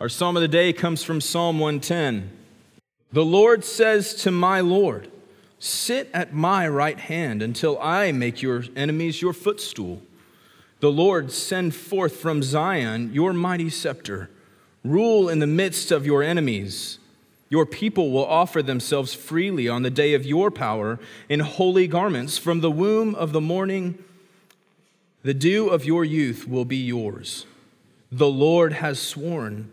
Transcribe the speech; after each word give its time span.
Our 0.00 0.08
psalm 0.08 0.36
of 0.36 0.42
the 0.42 0.48
day 0.48 0.72
comes 0.72 1.02
from 1.02 1.20
Psalm 1.20 1.58
110. 1.58 2.30
The 3.10 3.24
Lord 3.24 3.64
says 3.64 4.14
to 4.22 4.30
my 4.30 4.60
Lord, 4.60 5.10
Sit 5.58 6.08
at 6.14 6.32
my 6.32 6.68
right 6.68 7.00
hand 7.00 7.42
until 7.42 7.76
I 7.80 8.12
make 8.12 8.40
your 8.40 8.62
enemies 8.76 9.20
your 9.20 9.32
footstool. 9.32 10.00
The 10.78 10.92
Lord 10.92 11.32
send 11.32 11.74
forth 11.74 12.14
from 12.14 12.44
Zion 12.44 13.12
your 13.12 13.32
mighty 13.32 13.68
scepter. 13.68 14.30
Rule 14.84 15.28
in 15.28 15.40
the 15.40 15.48
midst 15.48 15.90
of 15.90 16.06
your 16.06 16.22
enemies. 16.22 17.00
Your 17.48 17.66
people 17.66 18.12
will 18.12 18.26
offer 18.26 18.62
themselves 18.62 19.14
freely 19.14 19.68
on 19.68 19.82
the 19.82 19.90
day 19.90 20.14
of 20.14 20.24
your 20.24 20.52
power 20.52 21.00
in 21.28 21.40
holy 21.40 21.88
garments. 21.88 22.38
From 22.38 22.60
the 22.60 22.70
womb 22.70 23.16
of 23.16 23.32
the 23.32 23.40
morning, 23.40 23.98
the 25.24 25.34
dew 25.34 25.68
of 25.68 25.84
your 25.84 26.04
youth 26.04 26.46
will 26.46 26.64
be 26.64 26.76
yours. 26.76 27.46
The 28.12 28.30
Lord 28.30 28.74
has 28.74 29.00
sworn 29.00 29.72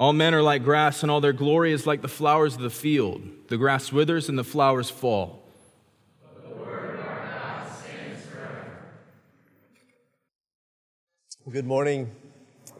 All 0.00 0.14
men 0.14 0.32
are 0.32 0.40
like 0.40 0.64
grass, 0.64 1.02
and 1.02 1.10
all 1.10 1.20
their 1.20 1.34
glory 1.34 1.72
is 1.72 1.86
like 1.86 2.00
the 2.00 2.08
flowers 2.08 2.54
of 2.54 2.62
the 2.62 2.70
field. 2.70 3.20
The 3.48 3.58
grass 3.58 3.92
withers 3.92 4.30
and 4.30 4.38
the 4.38 4.44
flowers 4.44 4.88
fall. 4.88 5.42
The 11.44 11.50
good 11.50 11.66
morning. 11.66 12.10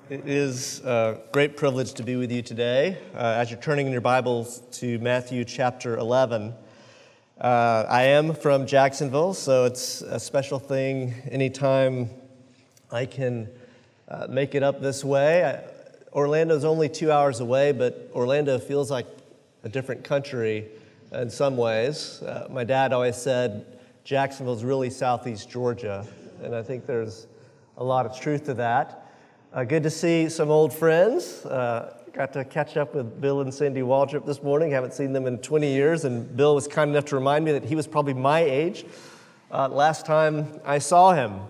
It 0.09 0.27
is 0.27 0.81
a 0.81 1.21
great 1.31 1.59
privilege 1.59 1.93
to 1.93 2.03
be 2.03 2.17
with 2.17 2.33
you 2.33 2.41
today. 2.41 2.97
Uh, 3.15 3.35
as 3.37 3.51
you're 3.51 3.61
turning 3.61 3.85
in 3.85 3.93
your 3.93 4.01
Bibles 4.01 4.63
to 4.79 4.99
Matthew 5.01 5.45
chapter 5.45 5.99
11, 5.99 6.55
uh, 7.39 7.85
I 7.87 8.05
am 8.05 8.33
from 8.33 8.67
Jacksonville, 8.67 9.35
so 9.35 9.67
it's 9.67 10.01
a 10.01 10.19
special 10.19 10.59
thing 10.59 11.13
anytime 11.31 12.09
I 12.91 13.05
can 13.05 13.51
uh, 14.09 14.27
make 14.31 14.55
it 14.55 14.63
up 14.63 14.81
this 14.81 15.05
way. 15.05 15.63
Orlando's 16.13 16.65
only 16.65 16.89
two 16.89 17.13
hours 17.13 17.41
away, 17.41 17.73
but 17.73 18.11
Orlando 18.15 18.59
feels 18.59 18.91
like 18.91 19.07
a 19.63 19.69
different 19.69 20.03
country 20.03 20.69
in 21.13 21.31
some 21.31 21.57
ways. 21.57 22.23
Uh, 22.23 22.49
my 22.51 22.65
dad 22.65 22.93
always 22.93 23.17
said 23.17 23.79
Jacksonville's 24.05 24.65
really 24.65 24.91
southeast 24.91 25.49
Georgia, 25.49 26.07
and 26.43 26.55
I 26.55 26.63
think 26.63 26.87
there's 26.87 27.27
a 27.77 27.85
lot 27.85 28.07
of 28.07 28.19
truth 28.19 28.45
to 28.45 28.55
that. 28.55 29.07
Uh, 29.53 29.65
good 29.65 29.83
to 29.83 29.91
see 29.91 30.29
some 30.29 30.51
old 30.51 30.73
friends. 30.73 31.45
Uh, 31.47 31.95
got 32.13 32.33
to 32.33 32.45
catch 32.45 32.77
up 32.77 32.95
with 32.95 33.21
Bill 33.21 33.41
and 33.41 33.53
Cindy 33.53 33.83
Waldrop 33.83 34.27
this 34.27 34.43
morning. 34.43 34.73
Haven't 34.73 34.95
seen 34.95 35.13
them 35.13 35.27
in 35.27 35.39
20 35.39 35.73
years, 35.73 36.05
and 36.05 36.37
Bill 36.37 36.55
was 36.55 36.67
kind 36.67 36.91
enough 36.91 37.05
to 37.07 37.15
remind 37.15 37.45
me 37.45 37.53
that 37.53 37.65
he 37.65 37.77
was 37.77 37.87
probably 37.87 38.15
my 38.15 38.41
age 38.41 38.85
uh, 39.53 39.69
last 39.69 40.07
time 40.07 40.61
I 40.65 40.79
saw 40.79 41.13
him. 41.13 41.41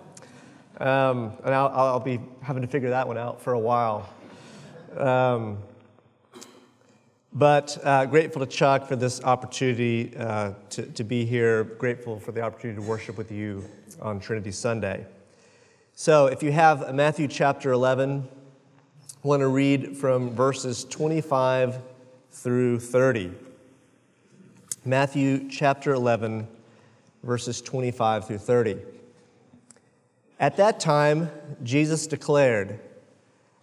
Um, 0.78 1.32
and 1.44 1.54
I'll, 1.54 1.68
I'll, 1.68 2.00
be 2.00 2.20
having 2.40 2.62
to 2.62 2.68
figure 2.68 2.90
that 2.90 3.06
one 3.06 3.18
out 3.18 3.42
for 3.42 3.52
a 3.52 3.58
while. 3.58 4.08
Um, 4.96 5.58
but 7.32 7.78
uh, 7.84 8.06
grateful 8.06 8.44
to 8.44 8.46
Chuck 8.46 8.88
for 8.88 8.96
this 8.96 9.22
opportunity 9.22 10.16
uh, 10.16 10.54
to, 10.70 10.82
to 10.82 11.04
be 11.04 11.24
here. 11.24 11.62
Grateful 11.62 12.18
for 12.18 12.32
the 12.32 12.40
opportunity 12.40 12.80
to 12.80 12.86
worship 12.86 13.16
with 13.16 13.30
you 13.30 13.64
on 14.02 14.18
Trinity 14.18 14.50
Sunday. 14.50 15.06
So, 15.94 16.26
if 16.26 16.42
you 16.42 16.50
have 16.50 16.92
Matthew 16.94 17.28
chapter 17.28 17.70
11, 17.70 18.26
I 19.22 19.28
want 19.28 19.40
to 19.40 19.48
read 19.48 19.96
from 19.96 20.34
verses 20.34 20.84
25 20.84 21.78
through 22.32 22.80
30. 22.80 23.32
Matthew 24.84 25.48
chapter 25.50 25.92
11, 25.92 26.48
verses 27.22 27.60
25 27.60 28.26
through 28.26 28.38
30. 28.38 28.78
At 30.40 30.56
that 30.56 30.80
time, 30.80 31.30
Jesus 31.62 32.06
declared, 32.06 32.80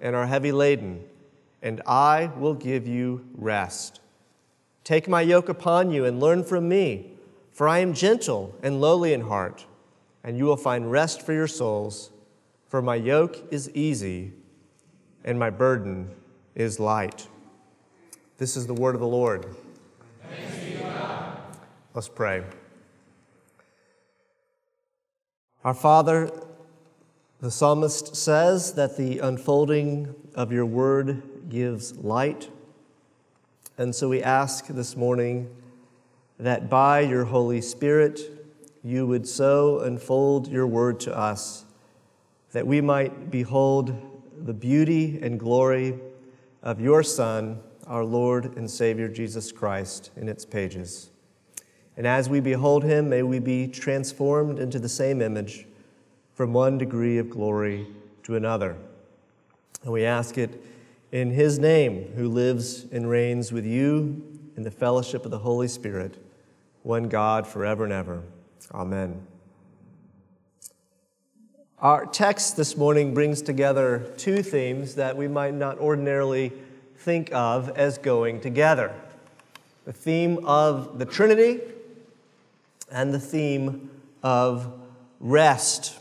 and 0.00 0.14
are 0.14 0.26
heavy 0.26 0.52
laden, 0.52 1.04
and 1.62 1.82
I 1.86 2.30
will 2.36 2.54
give 2.54 2.86
you 2.86 3.26
rest. 3.34 4.00
Take 4.84 5.08
my 5.08 5.20
yoke 5.20 5.48
upon 5.48 5.90
you 5.90 6.04
and 6.04 6.20
learn 6.20 6.44
from 6.44 6.68
me, 6.68 7.12
for 7.52 7.68
I 7.68 7.78
am 7.80 7.92
gentle 7.92 8.54
and 8.62 8.80
lowly 8.80 9.12
in 9.12 9.22
heart, 9.22 9.66
and 10.24 10.38
you 10.38 10.44
will 10.44 10.56
find 10.56 10.90
rest 10.90 11.22
for 11.22 11.32
your 11.32 11.46
souls. 11.46 12.10
For 12.68 12.82
my 12.82 12.96
yoke 12.96 13.46
is 13.50 13.70
easy 13.70 14.32
and 15.24 15.38
my 15.38 15.50
burden 15.50 16.10
is 16.54 16.78
light. 16.78 17.26
This 18.36 18.56
is 18.56 18.66
the 18.66 18.74
word 18.74 18.94
of 18.94 19.00
the 19.00 19.06
Lord. 19.06 19.46
Let's 21.94 22.08
pray. 22.08 22.44
Our 25.64 25.74
Father, 25.74 26.30
the 27.40 27.50
psalmist 27.52 28.16
says 28.16 28.72
that 28.74 28.96
the 28.96 29.20
unfolding 29.20 30.12
of 30.34 30.50
your 30.50 30.66
word 30.66 31.22
gives 31.48 31.96
light. 31.98 32.50
And 33.76 33.94
so 33.94 34.08
we 34.08 34.20
ask 34.20 34.66
this 34.66 34.96
morning 34.96 35.48
that 36.40 36.68
by 36.68 37.00
your 37.00 37.24
Holy 37.24 37.60
Spirit, 37.60 38.20
you 38.82 39.06
would 39.06 39.28
so 39.28 39.78
unfold 39.80 40.48
your 40.48 40.66
word 40.66 40.98
to 41.00 41.16
us 41.16 41.64
that 42.50 42.66
we 42.66 42.80
might 42.80 43.30
behold 43.30 43.94
the 44.44 44.54
beauty 44.54 45.20
and 45.22 45.38
glory 45.38 45.96
of 46.64 46.80
your 46.80 47.04
Son, 47.04 47.60
our 47.86 48.04
Lord 48.04 48.56
and 48.56 48.68
Savior 48.68 49.06
Jesus 49.06 49.52
Christ, 49.52 50.10
in 50.16 50.28
its 50.28 50.44
pages. 50.44 51.10
And 51.96 52.04
as 52.04 52.28
we 52.28 52.40
behold 52.40 52.82
him, 52.82 53.08
may 53.08 53.22
we 53.22 53.38
be 53.38 53.68
transformed 53.68 54.58
into 54.58 54.80
the 54.80 54.88
same 54.88 55.22
image 55.22 55.67
from 56.38 56.52
one 56.52 56.78
degree 56.78 57.18
of 57.18 57.28
glory 57.28 57.84
to 58.22 58.36
another. 58.36 58.76
And 59.82 59.92
we 59.92 60.04
ask 60.04 60.38
it 60.38 60.62
in 61.10 61.32
his 61.32 61.58
name, 61.58 62.12
who 62.14 62.28
lives 62.28 62.86
and 62.92 63.10
reigns 63.10 63.50
with 63.50 63.66
you 63.66 64.22
in 64.56 64.62
the 64.62 64.70
fellowship 64.70 65.24
of 65.24 65.32
the 65.32 65.40
Holy 65.40 65.66
Spirit, 65.66 66.16
one 66.84 67.08
God 67.08 67.44
forever 67.44 67.82
and 67.82 67.92
ever. 67.92 68.22
Amen. 68.72 69.26
Our 71.80 72.06
text 72.06 72.56
this 72.56 72.76
morning 72.76 73.14
brings 73.14 73.42
together 73.42 74.14
two 74.16 74.40
themes 74.44 74.94
that 74.94 75.16
we 75.16 75.26
might 75.26 75.54
not 75.54 75.78
ordinarily 75.78 76.52
think 76.98 77.32
of 77.32 77.68
as 77.70 77.98
going 77.98 78.40
together 78.40 78.94
the 79.86 79.92
theme 79.92 80.38
of 80.46 81.00
the 81.00 81.04
Trinity 81.04 81.62
and 82.92 83.12
the 83.12 83.18
theme 83.18 83.90
of 84.22 84.72
rest. 85.18 85.97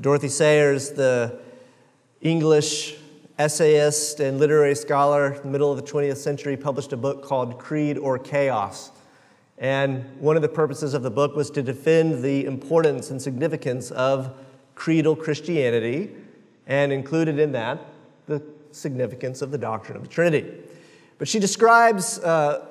Dorothy 0.00 0.28
Sayers, 0.28 0.90
the 0.90 1.40
English 2.20 2.96
essayist 3.36 4.20
and 4.20 4.38
literary 4.38 4.76
scholar 4.76 5.34
in 5.34 5.42
the 5.42 5.48
middle 5.48 5.72
of 5.72 5.76
the 5.76 5.90
20th 5.90 6.18
century, 6.18 6.56
published 6.56 6.92
a 6.92 6.96
book 6.96 7.24
called 7.24 7.58
Creed 7.58 7.98
or 7.98 8.18
Chaos. 8.18 8.92
And 9.58 10.04
one 10.20 10.36
of 10.36 10.42
the 10.42 10.48
purposes 10.48 10.94
of 10.94 11.02
the 11.02 11.10
book 11.10 11.34
was 11.34 11.50
to 11.50 11.62
defend 11.62 12.22
the 12.22 12.44
importance 12.44 13.10
and 13.10 13.20
significance 13.20 13.90
of 13.90 14.34
creedal 14.76 15.16
Christianity, 15.16 16.12
and 16.68 16.92
included 16.92 17.40
in 17.40 17.50
that 17.52 17.80
the 18.26 18.40
significance 18.70 19.42
of 19.42 19.50
the 19.50 19.58
doctrine 19.58 19.96
of 19.96 20.04
the 20.04 20.08
Trinity. 20.08 20.52
But 21.18 21.26
she 21.26 21.40
describes 21.40 22.20
uh, 22.20 22.66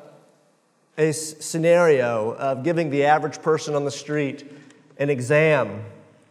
a 0.97 1.11
scenario 1.11 2.35
of 2.35 2.63
giving 2.63 2.89
the 2.89 3.03
average 3.03 3.41
person 3.41 3.75
on 3.75 3.83
the 3.83 3.91
street 3.91 4.49
an 4.97 5.09
exam 5.09 5.83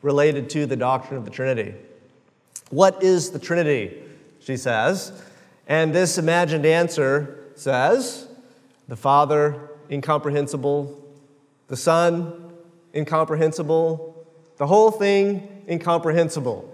related 0.06 0.48
to 0.48 0.66
the 0.66 0.76
doctrine 0.76 1.18
of 1.18 1.24
the 1.24 1.32
Trinity. 1.32 1.74
What 2.70 3.02
is 3.02 3.30
the 3.30 3.40
Trinity? 3.40 4.00
She 4.38 4.56
says. 4.56 5.12
And 5.66 5.92
this 5.92 6.16
imagined 6.16 6.64
answer 6.64 7.40
says 7.56 8.28
the 8.86 8.94
Father, 8.94 9.68
incomprehensible, 9.90 11.04
the 11.66 11.76
Son, 11.76 12.52
incomprehensible, 12.94 14.24
the 14.58 14.68
whole 14.68 14.92
thing, 14.92 15.64
incomprehensible. 15.68 16.72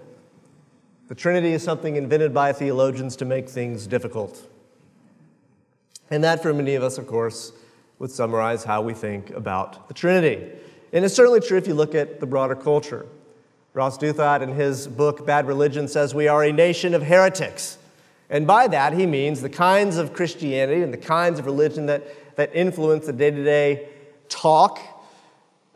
The 1.07 1.15
Trinity 1.15 1.53
is 1.53 1.63
something 1.63 1.95
invented 1.95 2.35
by 2.35 2.53
theologians 2.53 3.15
to 3.15 3.25
make 3.25 3.49
things 3.49 3.87
difficult. 3.87 4.47
And 6.11 6.23
that, 6.23 6.43
for 6.43 6.53
many 6.53 6.75
of 6.75 6.83
us, 6.83 6.99
of 6.99 7.07
course, 7.07 7.51
would 7.97 8.11
summarize 8.11 8.63
how 8.63 8.83
we 8.83 8.93
think 8.93 9.31
about 9.31 9.87
the 9.87 9.95
Trinity. 9.95 10.51
And 10.91 11.03
it's 11.03 11.15
certainly 11.15 11.39
true 11.39 11.57
if 11.57 11.65
you 11.65 11.73
look 11.73 11.95
at 11.95 12.19
the 12.19 12.27
broader 12.27 12.55
culture. 12.55 13.07
Ross 13.73 13.97
Douthat, 13.97 14.41
in 14.41 14.49
his 14.49 14.87
book 14.87 15.25
Bad 15.25 15.47
Religion, 15.47 15.87
says 15.87 16.13
we 16.13 16.27
are 16.27 16.43
a 16.43 16.51
nation 16.51 16.93
of 16.93 17.03
heretics. 17.03 17.79
And 18.29 18.45
by 18.45 18.67
that, 18.67 18.93
he 18.93 19.07
means 19.07 19.41
the 19.41 19.49
kinds 19.49 19.97
of 19.97 20.13
Christianity 20.13 20.83
and 20.83 20.93
the 20.93 20.97
kinds 20.97 21.39
of 21.39 21.45
religion 21.45 21.87
that, 21.87 22.35
that 22.35 22.55
influence 22.55 23.07
the 23.07 23.13
day 23.13 23.31
to 23.31 23.43
day 23.43 23.89
talk 24.29 24.79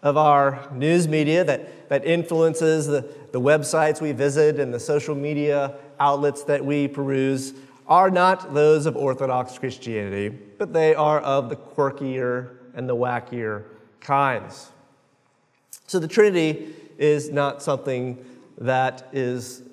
of 0.03 0.15
our 0.15 0.69
news 0.71 1.07
media, 1.07 1.43
that, 1.43 1.89
that 1.89 2.05
influences 2.05 2.85
the, 2.85 3.07
the 3.31 3.41
websites 3.41 3.99
we 3.99 4.11
visit 4.11 4.59
and 4.59 4.71
the 4.71 4.79
social 4.79 5.15
media 5.15 5.75
outlets 5.99 6.43
that 6.43 6.63
we 6.63 6.87
peruse, 6.87 7.53
are 7.87 8.11
not 8.11 8.53
those 8.53 8.85
of 8.85 8.95
Orthodox 8.95 9.57
Christianity, 9.57 10.29
but 10.29 10.71
they 10.71 10.93
are 10.93 11.19
of 11.21 11.49
the 11.49 11.55
quirkier 11.55 12.57
and 12.75 12.87
the 12.87 12.95
wackier 12.95 13.63
kinds. 14.01 14.71
So 15.87 15.99
the 15.99 16.07
Trinity 16.07 16.75
is 16.97 17.29
not 17.29 17.61
something 17.61 18.23
that 18.59 19.07
is 19.13 19.63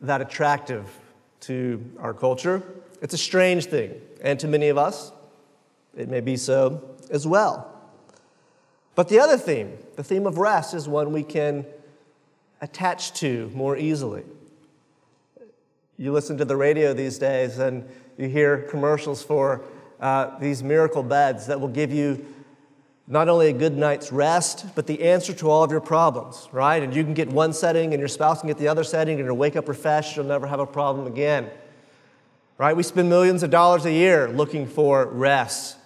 that 0.00 0.20
attractive 0.20 0.88
to 1.40 1.84
our 1.98 2.14
culture. 2.14 2.62
It's 3.00 3.14
a 3.14 3.18
strange 3.18 3.66
thing, 3.66 4.00
and 4.20 4.38
to 4.40 4.48
many 4.48 4.68
of 4.68 4.78
us, 4.78 5.12
it 5.96 6.08
may 6.08 6.20
be 6.20 6.36
so 6.36 6.82
as 7.10 7.26
well. 7.26 7.68
But 8.94 9.08
the 9.08 9.20
other 9.20 9.38
theme, 9.38 9.78
the 9.96 10.04
theme 10.04 10.26
of 10.26 10.38
rest, 10.38 10.74
is 10.74 10.88
one 10.88 11.12
we 11.12 11.22
can 11.22 11.66
attach 12.60 13.12
to 13.14 13.50
more 13.54 13.76
easily. 13.76 14.24
You 15.98 16.12
listen 16.12 16.38
to 16.38 16.44
the 16.44 16.56
radio 16.56 16.94
these 16.94 17.18
days 17.18 17.58
and 17.58 17.88
you 18.18 18.28
hear 18.28 18.62
commercials 18.70 19.22
for 19.22 19.62
uh, 20.00 20.38
these 20.38 20.62
miracle 20.62 21.02
beds 21.02 21.46
that 21.46 21.60
will 21.60 21.68
give 21.68 21.92
you 21.92 22.24
not 23.08 23.28
only 23.28 23.48
a 23.48 23.52
good 23.52 23.76
night's 23.76 24.12
rest, 24.12 24.66
but 24.74 24.86
the 24.86 25.02
answer 25.02 25.32
to 25.34 25.50
all 25.50 25.64
of 25.64 25.70
your 25.70 25.80
problems, 25.80 26.48
right? 26.52 26.82
And 26.82 26.94
you 26.94 27.02
can 27.04 27.14
get 27.14 27.28
one 27.28 27.52
setting 27.52 27.92
and 27.92 28.00
your 28.00 28.08
spouse 28.08 28.40
can 28.40 28.48
get 28.48 28.58
the 28.58 28.68
other 28.68 28.84
setting 28.84 29.18
and 29.18 29.26
you'll 29.26 29.36
wake 29.36 29.56
up 29.56 29.68
refreshed, 29.68 30.16
you'll 30.16 30.26
never 30.26 30.46
have 30.46 30.60
a 30.60 30.66
problem 30.66 31.06
again. 31.06 31.50
Right? 32.58 32.76
We 32.76 32.84
spend 32.84 33.08
millions 33.08 33.42
of 33.42 33.50
dollars 33.50 33.84
a 33.86 33.92
year 33.92 34.28
looking 34.28 34.66
for 34.66 35.06
rest, 35.06 35.76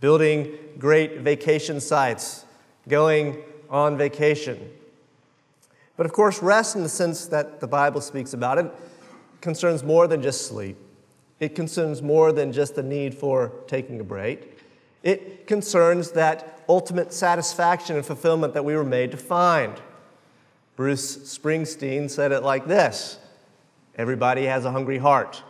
building 0.00 0.56
great 0.78 1.20
vacation 1.20 1.80
sites, 1.80 2.44
going 2.88 3.42
on 3.68 3.98
vacation. 3.98 4.70
But 5.96 6.06
of 6.06 6.12
course, 6.12 6.42
rest 6.42 6.76
in 6.76 6.82
the 6.82 6.88
sense 6.88 7.26
that 7.26 7.60
the 7.60 7.66
Bible 7.66 8.00
speaks 8.00 8.32
about 8.32 8.58
it 8.58 8.70
concerns 9.40 9.84
more 9.84 10.08
than 10.08 10.22
just 10.22 10.46
sleep. 10.46 10.78
It 11.38 11.54
concerns 11.54 12.00
more 12.00 12.32
than 12.32 12.52
just 12.52 12.74
the 12.74 12.82
need 12.82 13.14
for 13.14 13.52
taking 13.66 14.00
a 14.00 14.04
break. 14.04 14.58
It 15.02 15.46
concerns 15.46 16.12
that 16.12 16.53
ultimate 16.68 17.12
satisfaction 17.12 17.96
and 17.96 18.04
fulfillment 18.04 18.54
that 18.54 18.64
we 18.64 18.76
were 18.76 18.84
made 18.84 19.10
to 19.10 19.16
find. 19.16 19.74
Bruce 20.76 21.16
Springsteen 21.38 22.10
said 22.10 22.32
it 22.32 22.42
like 22.42 22.66
this 22.66 23.18
Everybody 23.96 24.44
has 24.46 24.64
a 24.64 24.72
hungry 24.72 24.98
heart. 24.98 25.42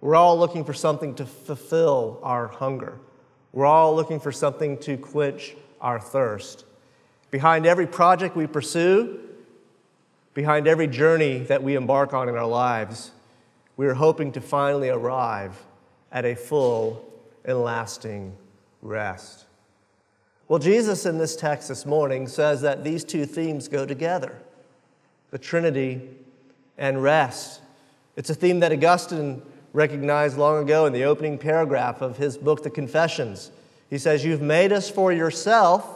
We're 0.00 0.16
all 0.16 0.38
looking 0.38 0.64
for 0.64 0.72
something 0.72 1.14
to 1.16 1.26
fulfill 1.26 2.20
our 2.22 2.46
hunger. 2.48 2.98
We're 3.52 3.66
all 3.66 3.94
looking 3.94 4.20
for 4.20 4.32
something 4.32 4.78
to 4.78 4.96
quench 4.96 5.54
our 5.80 6.00
thirst. 6.00 6.64
Behind 7.30 7.66
every 7.66 7.86
project 7.86 8.36
we 8.36 8.46
pursue, 8.46 9.20
behind 10.34 10.66
every 10.66 10.86
journey 10.86 11.40
that 11.40 11.62
we 11.62 11.74
embark 11.74 12.14
on 12.14 12.28
in 12.28 12.36
our 12.36 12.46
lives, 12.46 13.10
we 13.76 13.86
are 13.86 13.94
hoping 13.94 14.32
to 14.32 14.40
finally 14.40 14.88
arrive 14.88 15.60
at 16.12 16.24
a 16.24 16.34
full 16.34 17.04
and 17.44 17.60
lasting 17.62 18.36
rest. 18.82 19.46
Well, 20.50 20.58
Jesus 20.58 21.06
in 21.06 21.16
this 21.16 21.36
text 21.36 21.68
this 21.68 21.86
morning 21.86 22.26
says 22.26 22.60
that 22.62 22.82
these 22.82 23.04
two 23.04 23.24
themes 23.24 23.68
go 23.68 23.86
together 23.86 24.34
the 25.30 25.38
Trinity 25.38 26.08
and 26.76 27.00
rest. 27.00 27.60
It's 28.16 28.30
a 28.30 28.34
theme 28.34 28.58
that 28.58 28.72
Augustine 28.72 29.42
recognized 29.72 30.36
long 30.36 30.64
ago 30.64 30.86
in 30.86 30.92
the 30.92 31.04
opening 31.04 31.38
paragraph 31.38 32.00
of 32.00 32.16
his 32.16 32.36
book, 32.36 32.64
The 32.64 32.70
Confessions. 32.70 33.52
He 33.90 33.96
says, 33.96 34.24
You've 34.24 34.42
made 34.42 34.72
us 34.72 34.90
for 34.90 35.12
yourself, 35.12 35.86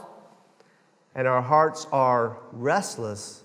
and 1.16 1.26
our 1.26 1.42
hearts 1.42 1.88
are 1.90 2.36
restless 2.52 3.42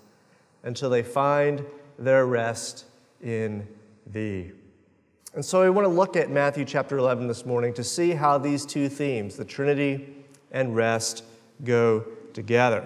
until 0.62 0.90
they 0.90 1.02
find 1.02 1.66
their 1.98 2.24
rest 2.24 2.84
in 3.20 3.66
thee. 4.06 4.52
And 5.34 5.44
so 5.44 5.62
we 5.62 5.70
want 5.70 5.86
to 5.86 5.92
look 5.92 6.14
at 6.14 6.30
Matthew 6.30 6.64
chapter 6.64 6.98
11 6.98 7.26
this 7.26 7.44
morning 7.44 7.74
to 7.74 7.82
see 7.82 8.12
how 8.12 8.38
these 8.38 8.64
two 8.64 8.88
themes, 8.88 9.34
the 9.34 9.44
Trinity 9.44 10.14
and 10.50 10.74
rest, 10.74 11.24
go 11.64 12.04
together. 12.32 12.84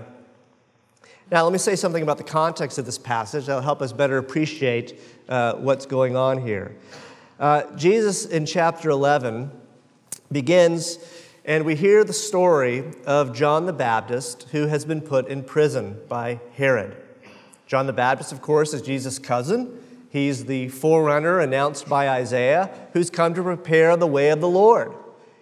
Now, 1.30 1.44
let 1.44 1.52
me 1.52 1.58
say 1.58 1.74
something 1.74 2.02
about 2.02 2.18
the 2.18 2.24
context 2.24 2.78
of 2.78 2.86
this 2.86 2.98
passage 2.98 3.46
that'll 3.46 3.62
help 3.62 3.80
us 3.80 3.92
better 3.92 4.18
appreciate 4.18 5.00
uh, 5.28 5.54
what's 5.54 5.86
going 5.86 6.16
on 6.16 6.46
here. 6.46 6.76
Uh, 7.40 7.62
Jesus 7.76 8.26
in 8.26 8.46
chapter 8.46 8.90
11 8.90 9.50
begins, 10.30 10.98
and 11.44 11.64
we 11.64 11.74
hear 11.74 12.04
the 12.04 12.12
story 12.12 12.84
of 13.06 13.34
John 13.34 13.66
the 13.66 13.72
Baptist 13.72 14.44
who 14.52 14.66
has 14.66 14.84
been 14.84 15.00
put 15.00 15.26
in 15.28 15.42
prison 15.42 15.98
by 16.08 16.40
Herod. 16.56 16.96
John 17.66 17.86
the 17.86 17.92
Baptist, 17.92 18.30
of 18.30 18.42
course, 18.42 18.74
is 18.74 18.82
Jesus' 18.82 19.18
cousin. 19.18 19.80
He's 20.10 20.44
the 20.44 20.68
forerunner 20.68 21.40
announced 21.40 21.88
by 21.88 22.08
Isaiah 22.08 22.70
who's 22.92 23.10
come 23.10 23.34
to 23.34 23.42
prepare 23.42 23.96
the 23.96 24.06
way 24.06 24.28
of 24.28 24.40
the 24.40 24.48
Lord. 24.48 24.92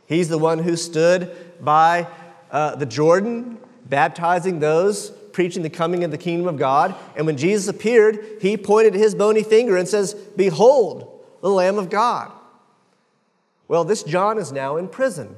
He's 0.06 0.28
the 0.28 0.38
one 0.38 0.60
who 0.60 0.76
stood 0.76 1.51
by 1.62 2.08
uh, 2.50 2.74
the 2.74 2.86
Jordan, 2.86 3.58
baptizing 3.86 4.58
those, 4.58 5.10
preaching 5.32 5.62
the 5.62 5.70
coming 5.70 6.04
of 6.04 6.10
the 6.10 6.18
kingdom 6.18 6.48
of 6.48 6.58
God. 6.58 6.94
And 7.16 7.24
when 7.24 7.36
Jesus 7.36 7.68
appeared, 7.68 8.18
he 8.40 8.56
pointed 8.56 8.94
his 8.94 9.14
bony 9.14 9.42
finger 9.42 9.76
and 9.76 9.88
says, 9.88 10.14
Behold, 10.14 11.24
the 11.40 11.48
Lamb 11.48 11.78
of 11.78 11.88
God. 11.88 12.32
Well, 13.68 13.84
this 13.84 14.02
John 14.02 14.38
is 14.38 14.52
now 14.52 14.76
in 14.76 14.88
prison. 14.88 15.36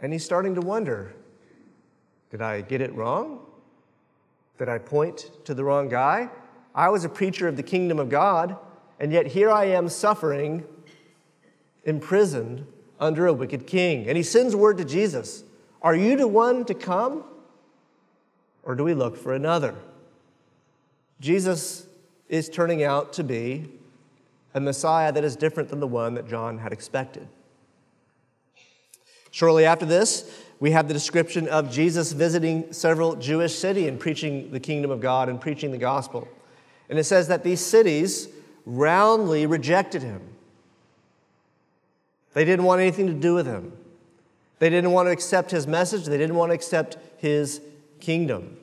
And 0.00 0.12
he's 0.12 0.24
starting 0.24 0.54
to 0.54 0.60
wonder 0.60 1.14
did 2.30 2.42
I 2.42 2.60
get 2.60 2.80
it 2.80 2.92
wrong? 2.94 3.40
Did 4.58 4.68
I 4.68 4.78
point 4.78 5.30
to 5.44 5.54
the 5.54 5.62
wrong 5.62 5.88
guy? 5.88 6.28
I 6.74 6.88
was 6.88 7.04
a 7.04 7.08
preacher 7.08 7.48
of 7.48 7.56
the 7.56 7.62
kingdom 7.62 7.98
of 7.98 8.08
God, 8.08 8.56
and 8.98 9.12
yet 9.12 9.26
here 9.26 9.50
I 9.50 9.66
am 9.66 9.88
suffering, 9.88 10.64
imprisoned 11.84 12.66
under 12.98 13.26
a 13.26 13.32
wicked 13.32 13.66
king. 13.66 14.08
And 14.08 14.16
he 14.16 14.22
sends 14.22 14.54
word 14.54 14.78
to 14.78 14.84
Jesus 14.84 15.44
Are 15.82 15.94
you 15.94 16.16
the 16.16 16.28
one 16.28 16.64
to 16.66 16.74
come? 16.74 17.24
Or 18.62 18.74
do 18.74 18.82
we 18.82 18.94
look 18.94 19.16
for 19.16 19.32
another? 19.32 19.74
Jesus 21.20 21.86
is 22.28 22.48
turning 22.48 22.82
out 22.82 23.12
to 23.14 23.24
be 23.24 23.70
a 24.54 24.60
Messiah 24.60 25.12
that 25.12 25.22
is 25.22 25.36
different 25.36 25.68
than 25.68 25.80
the 25.80 25.86
one 25.86 26.14
that 26.14 26.28
John 26.28 26.58
had 26.58 26.72
expected. 26.72 27.28
Shortly 29.30 29.64
after 29.64 29.86
this, 29.86 30.30
we 30.58 30.70
have 30.70 30.88
the 30.88 30.94
description 30.94 31.46
of 31.48 31.70
Jesus 31.70 32.12
visiting 32.12 32.72
several 32.72 33.16
Jewish 33.16 33.54
cities 33.54 33.88
and 33.88 34.00
preaching 34.00 34.50
the 34.50 34.60
kingdom 34.60 34.90
of 34.90 35.00
God 35.00 35.28
and 35.28 35.40
preaching 35.40 35.70
the 35.70 35.78
gospel. 35.78 36.26
And 36.88 36.98
it 36.98 37.04
says 37.04 37.28
that 37.28 37.44
these 37.44 37.60
cities 37.60 38.28
roundly 38.64 39.44
rejected 39.46 40.02
him. 40.02 40.22
They 42.36 42.44
didn't 42.44 42.66
want 42.66 42.82
anything 42.82 43.06
to 43.06 43.14
do 43.14 43.32
with 43.32 43.46
him. 43.46 43.72
They 44.58 44.68
didn't 44.68 44.90
want 44.90 45.06
to 45.06 45.10
accept 45.10 45.50
his 45.50 45.66
message. 45.66 46.04
They 46.04 46.18
didn't 46.18 46.36
want 46.36 46.50
to 46.50 46.54
accept 46.54 46.98
his 47.16 47.62
kingdom. 47.98 48.58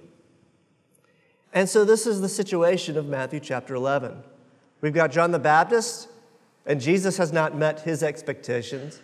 And 1.54 1.68
so, 1.68 1.84
this 1.84 2.06
is 2.06 2.22
the 2.22 2.30
situation 2.30 2.98
of 3.00 3.08
Matthew 3.08 3.40
chapter 3.40 3.74
11. 3.74 4.22
We've 4.82 4.94
got 4.94 5.12
John 5.12 5.32
the 5.32 5.40
Baptist, 5.40 6.08
and 6.68 6.80
Jesus 6.80 7.18
has 7.18 7.34
not 7.34 7.58
met 7.58 7.80
his 7.80 8.04
expectations. 8.04 9.00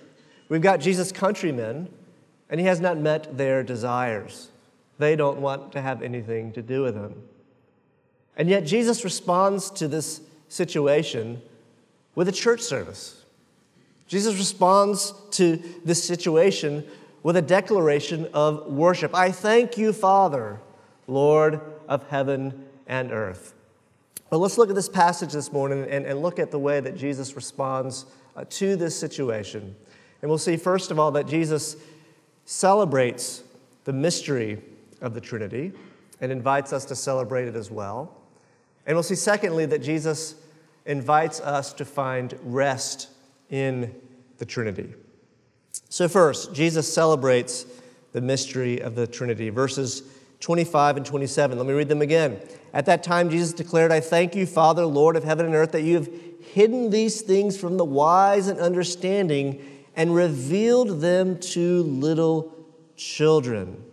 We've 0.50 0.62
got 0.62 0.82
Jesus' 0.82 1.12
countrymen, 1.12 1.92
and 2.48 2.60
he 2.60 2.68
has 2.68 2.80
not 2.80 3.00
met 3.00 3.40
their 3.40 3.64
desires. 3.64 4.50
They 5.00 5.16
don't 5.16 5.42
want 5.42 5.72
to 5.72 5.82
have 5.82 6.04
anything 6.04 6.52
to 6.52 6.62
do 6.62 6.84
with 6.84 6.94
him. 6.94 7.24
And 8.38 8.48
yet, 8.48 8.68
Jesus 8.68 9.04
responds 9.04 9.72
to 9.72 9.88
this 9.88 10.22
situation 10.48 11.42
with 12.14 12.28
a 12.28 12.32
church 12.32 12.62
service. 12.62 13.19
Jesus 14.10 14.38
responds 14.40 15.14
to 15.32 15.62
this 15.86 16.04
situation 16.04 16.84
with 17.22 17.38
a 17.38 17.42
declaration 17.44 18.28
of 18.34 18.66
worship. 18.66 19.14
I 19.14 19.32
thank 19.32 19.78
you, 19.78 19.94
Father, 19.94 20.60
Lord 21.06 21.62
of 21.88 22.10
heaven 22.10 22.66
and 22.88 23.12
earth. 23.12 23.54
But 24.32 24.40
let's 24.40 24.58
look 24.58 24.70
at 24.70 24.76
this 24.76 24.90
passage 24.90 25.32
this 25.32 25.54
morning 25.54 25.86
and, 25.88 26.08
and 26.08 26.24
look 26.24 26.40
at 26.40 26.50
the 26.50 26.58
way 26.58 26.80
that 26.80 26.98
Jesus 26.98 27.36
responds 27.36 28.08
uh, 28.36 28.46
to 28.50 28.76
this 28.76 29.00
situation. 29.00 29.76
And 30.24 30.30
we'll 30.30 30.40
see, 30.40 30.58
first 30.58 30.90
of 30.90 30.98
all, 30.98 31.12
that 31.12 31.28
Jesus 31.28 31.78
celebrates 32.46 33.44
the 33.84 33.94
mystery 33.94 34.60
of 35.02 35.14
the 35.14 35.22
Trinity 35.22 35.72
and 36.20 36.32
invites 36.32 36.74
us 36.74 36.84
to 36.86 36.96
celebrate 36.96 37.48
it 37.48 37.56
as 37.56 37.70
well. 37.70 38.16
And 38.88 38.96
we'll 38.96 39.04
see, 39.04 39.14
secondly, 39.14 39.68
that 39.68 39.84
Jesus 39.84 40.34
invites 40.88 41.40
us 41.42 41.74
to 41.74 41.86
find 41.86 42.34
rest 42.42 43.10
in 43.50 43.94
the 44.38 44.46
Trinity. 44.46 44.94
So, 45.90 46.08
first, 46.08 46.54
Jesus 46.54 46.92
celebrates 46.92 47.66
the 48.12 48.22
mystery 48.22 48.80
of 48.80 48.96
the 48.96 49.08
Trinity. 49.08 49.50
Verses 49.50 50.04
25 50.40 50.98
and 50.98 51.06
27. 51.06 51.58
Let 51.58 51.68
me 51.68 51.74
read 51.74 51.90
them 51.90 52.02
again. 52.02 52.40
At 52.74 52.86
that 52.86 53.04
time, 53.04 53.30
Jesus 53.30 53.54
declared, 53.54 53.92
I 53.92 54.00
thank 54.00 54.36
you, 54.36 54.46
Father, 54.46 54.86
Lord 54.86 55.16
of 55.16 55.24
heaven 55.24 55.46
and 55.46 55.56
earth, 55.56 55.72
that 55.74 55.82
you 55.82 55.96
have 55.96 56.10
hidden 56.54 56.90
these 56.90 57.22
things 57.22 57.58
from 57.58 57.78
the 57.78 57.86
wise 57.86 58.48
and 58.48 58.60
understanding 58.60 59.62
and 59.96 60.16
revealed 60.16 61.02
them 61.02 61.40
to 61.40 61.84
little 61.84 62.54
children. 62.96 63.84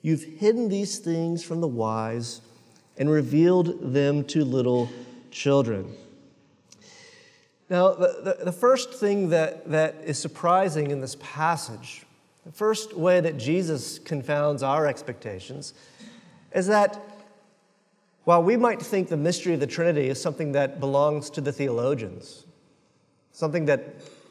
You've 0.00 0.24
hidden 0.24 0.68
these 0.68 0.98
things 0.98 1.44
from 1.44 1.60
the 1.60 1.68
wise 1.68 2.40
and 2.98 3.10
revealed 3.10 3.92
them 3.92 4.24
to 4.24 4.44
little 4.44 4.90
children. 5.30 5.96
Now, 7.72 7.94
the, 7.94 8.36
the, 8.38 8.44
the, 8.44 8.52
first 8.52 8.92
thing 8.92 9.30
that, 9.30 9.70
that 9.70 9.94
is 10.04 10.18
surprising 10.18 10.90
in 10.90 11.00
this 11.00 11.16
passage, 11.20 12.04
the 12.44 12.52
first 12.52 12.94
way 12.94 13.18
that 13.18 13.38
Jesus 13.38 13.98
confounds 13.98 14.62
our 14.62 14.86
expectations, 14.86 15.72
is 16.54 16.66
that 16.66 17.00
while 18.24 18.42
we 18.42 18.58
might 18.58 18.82
think 18.82 19.08
the 19.08 19.16
mystery 19.16 19.54
of 19.54 19.60
the 19.60 19.66
Trinity 19.66 20.10
is 20.10 20.20
something 20.20 20.52
that 20.52 20.80
belongs 20.80 21.30
to 21.30 21.40
the 21.40 21.50
theologians, 21.50 22.44
something 23.32 23.64
that, 23.64 23.80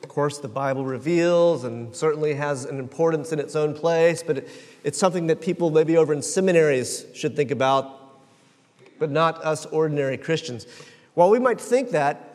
of 0.04 0.08
course, 0.08 0.38
the 0.38 0.48
Bible 0.48 0.86
reveals 0.86 1.64
and 1.64 1.96
certainly 1.96 2.36
has 2.36 2.66
an 2.66 2.78
importance 2.78 3.32
in 3.32 3.40
its 3.40 3.56
own 3.56 3.74
place, 3.74 4.22
but 4.22 4.46
it's 4.84 5.00
something 5.00 5.26
that 5.26 5.42
people 5.42 5.72
maybe 5.72 5.98
over 5.98 6.14
in 6.14 6.22
seminaries 6.22 7.08
should 7.16 7.36
think 7.36 7.50
about, 7.50 8.22
but 9.00 9.10
not 9.10 9.44
us 9.44 9.66
ordinary 9.66 10.16
Christians. 10.16 10.68
While 11.16 11.32
we 11.32 11.40
might 11.40 11.60
think 11.60 11.90
that, 11.90 12.31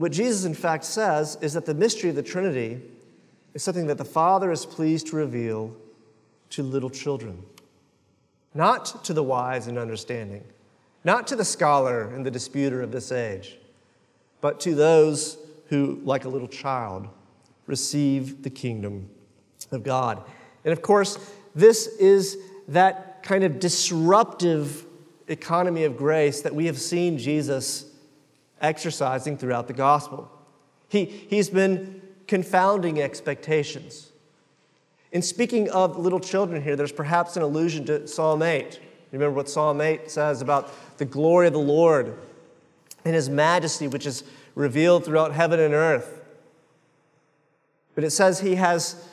what 0.00 0.12
Jesus, 0.12 0.46
in 0.46 0.54
fact, 0.54 0.84
says 0.84 1.36
is 1.42 1.52
that 1.52 1.66
the 1.66 1.74
mystery 1.74 2.08
of 2.08 2.16
the 2.16 2.22
Trinity 2.22 2.80
is 3.52 3.62
something 3.62 3.86
that 3.88 3.98
the 3.98 4.04
Father 4.06 4.50
is 4.50 4.64
pleased 4.64 5.08
to 5.08 5.16
reveal 5.16 5.76
to 6.48 6.62
little 6.62 6.88
children, 6.88 7.42
not 8.54 9.04
to 9.04 9.12
the 9.12 9.22
wise 9.22 9.66
and 9.66 9.76
understanding, 9.76 10.42
not 11.04 11.26
to 11.26 11.36
the 11.36 11.44
scholar 11.44 12.14
and 12.14 12.24
the 12.24 12.30
disputer 12.30 12.80
of 12.80 12.92
this 12.92 13.12
age, 13.12 13.58
but 14.40 14.58
to 14.60 14.74
those 14.74 15.36
who, 15.68 16.00
like 16.02 16.24
a 16.24 16.30
little 16.30 16.48
child, 16.48 17.06
receive 17.66 18.42
the 18.42 18.48
kingdom 18.48 19.06
of 19.70 19.82
God. 19.82 20.22
And 20.64 20.72
of 20.72 20.80
course, 20.80 21.18
this 21.54 21.86
is 21.98 22.38
that 22.68 23.22
kind 23.22 23.44
of 23.44 23.60
disruptive 23.60 24.86
economy 25.28 25.84
of 25.84 25.98
grace 25.98 26.40
that 26.40 26.54
we 26.54 26.64
have 26.64 26.80
seen 26.80 27.18
Jesus 27.18 27.89
exercising 28.60 29.36
throughout 29.36 29.66
the 29.66 29.72
gospel. 29.72 30.30
He, 30.88 31.04
he's 31.04 31.48
been 31.48 32.02
confounding 32.26 33.00
expectations. 33.00 34.10
In 35.12 35.22
speaking 35.22 35.68
of 35.70 35.98
little 35.98 36.20
children 36.20 36.62
here, 36.62 36.76
there's 36.76 36.92
perhaps 36.92 37.36
an 37.36 37.42
allusion 37.42 37.84
to 37.86 38.06
Psalm 38.06 38.42
8. 38.42 38.80
Remember 39.12 39.34
what 39.34 39.48
Psalm 39.48 39.80
8 39.80 40.10
says 40.10 40.40
about 40.40 40.70
the 40.98 41.04
glory 41.04 41.48
of 41.48 41.52
the 41.52 41.58
Lord 41.58 42.16
and 43.04 43.14
his 43.14 43.28
majesty, 43.28 43.88
which 43.88 44.06
is 44.06 44.22
revealed 44.54 45.04
throughout 45.04 45.32
heaven 45.32 45.58
and 45.58 45.74
earth. 45.74 46.20
But 47.94 48.04
it 48.04 48.10
says 48.10 48.40
he 48.40 48.54
has 48.56 49.04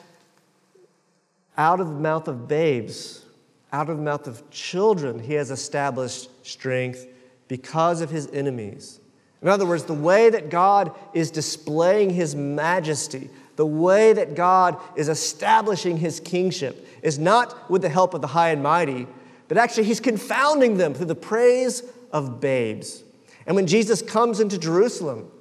out 1.58 1.80
of 1.80 1.88
the 1.88 1.96
mouth 1.96 2.28
of 2.28 2.48
babes, 2.48 3.26
out 3.74 3.90
of 3.90 3.98
the 3.98 4.04
mouth 4.04 4.28
of 4.28 4.50
children, 4.52 5.20
he 5.20 5.34
has 5.34 5.50
established 5.50 6.30
strength 6.46 7.08
because 7.48 8.02
of 8.02 8.12
his 8.12 8.28
enemies. 8.28 9.00
In 9.42 9.48
other 9.48 9.66
words, 9.66 9.84
the 9.84 9.94
way 9.94 10.30
that 10.30 10.50
God 10.50 10.92
is 11.14 11.30
displaying 11.30 12.10
his 12.10 12.36
majesty, 12.36 13.30
the 13.56 13.66
way 13.66 14.14
that 14.14 14.36
God 14.36 14.78
is 14.96 15.10
establishing 15.10 15.98
his 15.98 16.20
kingship, 16.20 16.88
is 17.04 17.20
not 17.20 17.70
with 17.70 17.82
the 17.82 17.90
help 17.90 18.14
of 18.14 18.22
the 18.22 18.28
high 18.28 18.50
and 18.50 18.64
mighty, 18.64 19.08
but 19.48 19.58
actually 19.58 19.84
he's 19.84 20.00
confounding 20.00 20.78
them 20.78 20.94
through 20.94 21.06
the 21.06 21.16
praise 21.16 21.84
of 22.12 22.42
babes. 22.42 23.04
And 23.46 23.56
when 23.56 23.68
Jesus 23.68 24.02
comes 24.02 24.40
into 24.40 24.58
Jerusalem 24.58 25.32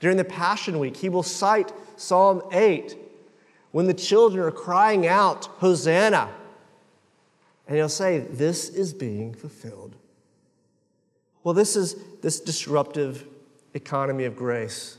during 0.00 0.16
the 0.16 0.24
Passion 0.24 0.78
Week, 0.78 0.96
he 0.96 1.08
will 1.08 1.22
cite 1.22 1.72
Psalm 1.96 2.42
8 2.50 2.96
when 3.70 3.86
the 3.86 3.94
children 3.94 4.44
are 4.44 4.50
crying 4.50 5.06
out, 5.06 5.46
Hosanna. 5.58 6.30
And 7.68 7.76
he'll 7.76 7.88
say, 7.88 8.18
This 8.18 8.68
is 8.68 8.92
being 8.92 9.34
fulfilled 9.34 9.96
well, 11.44 11.54
this 11.54 11.76
is 11.76 11.96
this 12.22 12.40
disruptive 12.40 13.26
economy 13.74 14.24
of 14.24 14.36
grace. 14.36 14.98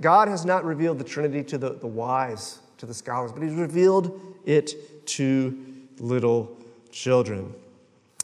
God 0.00 0.28
has 0.28 0.44
not 0.44 0.64
revealed 0.64 0.98
the 0.98 1.04
Trinity 1.04 1.42
to 1.44 1.58
the, 1.58 1.70
the 1.74 1.86
wise, 1.86 2.58
to 2.78 2.86
the 2.86 2.94
scholars, 2.94 3.32
but 3.32 3.42
He's 3.42 3.54
revealed 3.54 4.20
it 4.44 5.06
to 5.06 5.56
little 5.98 6.56
children. 6.90 7.54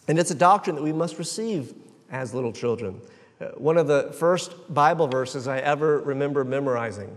And 0.08 0.18
it's 0.18 0.30
a 0.30 0.34
doctrine 0.34 0.76
that 0.76 0.82
we 0.82 0.92
must 0.92 1.18
receive 1.18 1.72
as 2.10 2.34
little 2.34 2.52
children. 2.52 3.00
Uh, 3.40 3.46
one 3.56 3.78
of 3.78 3.86
the 3.86 4.12
first 4.18 4.52
Bible 4.72 5.06
verses 5.06 5.48
I 5.48 5.58
ever 5.58 6.00
remember 6.00 6.44
memorizing, 6.44 7.16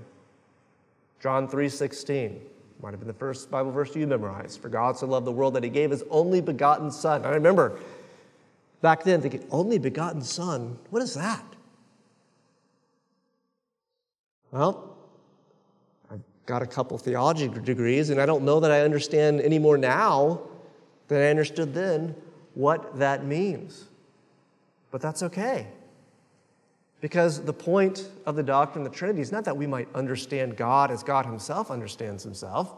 John 1.21 1.47
3:16. 1.47 2.39
Might 2.81 2.91
have 2.91 2.99
been 2.99 3.07
the 3.07 3.13
first 3.13 3.49
Bible 3.49 3.71
verse 3.71 3.95
you 3.95 4.05
memorized. 4.05 4.61
For 4.61 4.69
God 4.69 4.97
so 4.97 5.07
loved 5.07 5.25
the 5.25 5.31
world 5.31 5.53
that 5.55 5.63
he 5.63 5.69
gave 5.69 5.91
his 5.91 6.03
only 6.11 6.41
begotten 6.41 6.91
Son. 6.91 7.25
I 7.25 7.29
remember 7.29 7.79
back 8.85 9.03
then 9.03 9.19
thinking, 9.19 9.43
only 9.49 9.79
begotten 9.79 10.21
Son, 10.21 10.77
what 10.91 11.01
is 11.01 11.15
that? 11.15 11.43
Well, 14.51 14.95
I've 16.11 16.21
got 16.45 16.61
a 16.61 16.67
couple 16.67 16.95
theology 16.99 17.47
degrees, 17.47 18.11
and 18.11 18.21
I 18.21 18.27
don't 18.27 18.45
know 18.45 18.59
that 18.59 18.69
I 18.69 18.81
understand 18.81 19.41
any 19.41 19.57
more 19.57 19.75
now 19.75 20.39
than 21.07 21.19
I 21.19 21.31
understood 21.31 21.73
then 21.73 22.13
what 22.53 22.99
that 22.99 23.25
means. 23.25 23.85
But 24.91 25.01
that's 25.01 25.23
okay. 25.23 25.65
Because 27.01 27.43
the 27.43 27.53
point 27.53 28.07
of 28.27 28.35
the 28.35 28.43
doctrine 28.43 28.85
of 28.85 28.91
the 28.91 28.95
Trinity 28.95 29.21
is 29.21 29.31
not 29.31 29.45
that 29.45 29.57
we 29.57 29.65
might 29.65 29.87
understand 29.95 30.57
God 30.57 30.91
as 30.91 31.01
God 31.01 31.25
Himself 31.25 31.71
understands 31.71 32.21
Himself, 32.23 32.71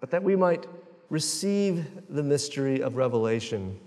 but 0.00 0.10
that 0.10 0.22
we 0.22 0.36
might 0.36 0.64
receive 1.10 1.86
the 2.08 2.22
mystery 2.22 2.80
of 2.80 2.96
revelation 2.96 3.78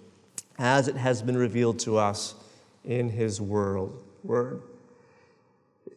as 0.57 0.87
it 0.87 0.95
has 0.95 1.21
been 1.21 1.37
revealed 1.37 1.79
to 1.79 1.97
us 1.97 2.35
in 2.83 3.09
His 3.09 3.39
world, 3.39 4.03
Word. 4.23 4.61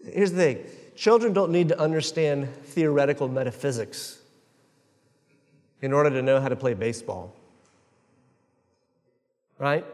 Here's 0.04 0.32
the 0.32 0.36
thing 0.36 0.66
children 0.96 1.32
don't 1.32 1.50
need 1.50 1.68
to 1.68 1.78
understand 1.78 2.48
theoretical 2.64 3.28
metaphysics 3.28 4.18
in 5.82 5.92
order 5.92 6.10
to 6.10 6.22
know 6.22 6.40
how 6.40 6.48
to 6.48 6.56
play 6.56 6.74
baseball. 6.74 7.34
Right? 9.58 9.84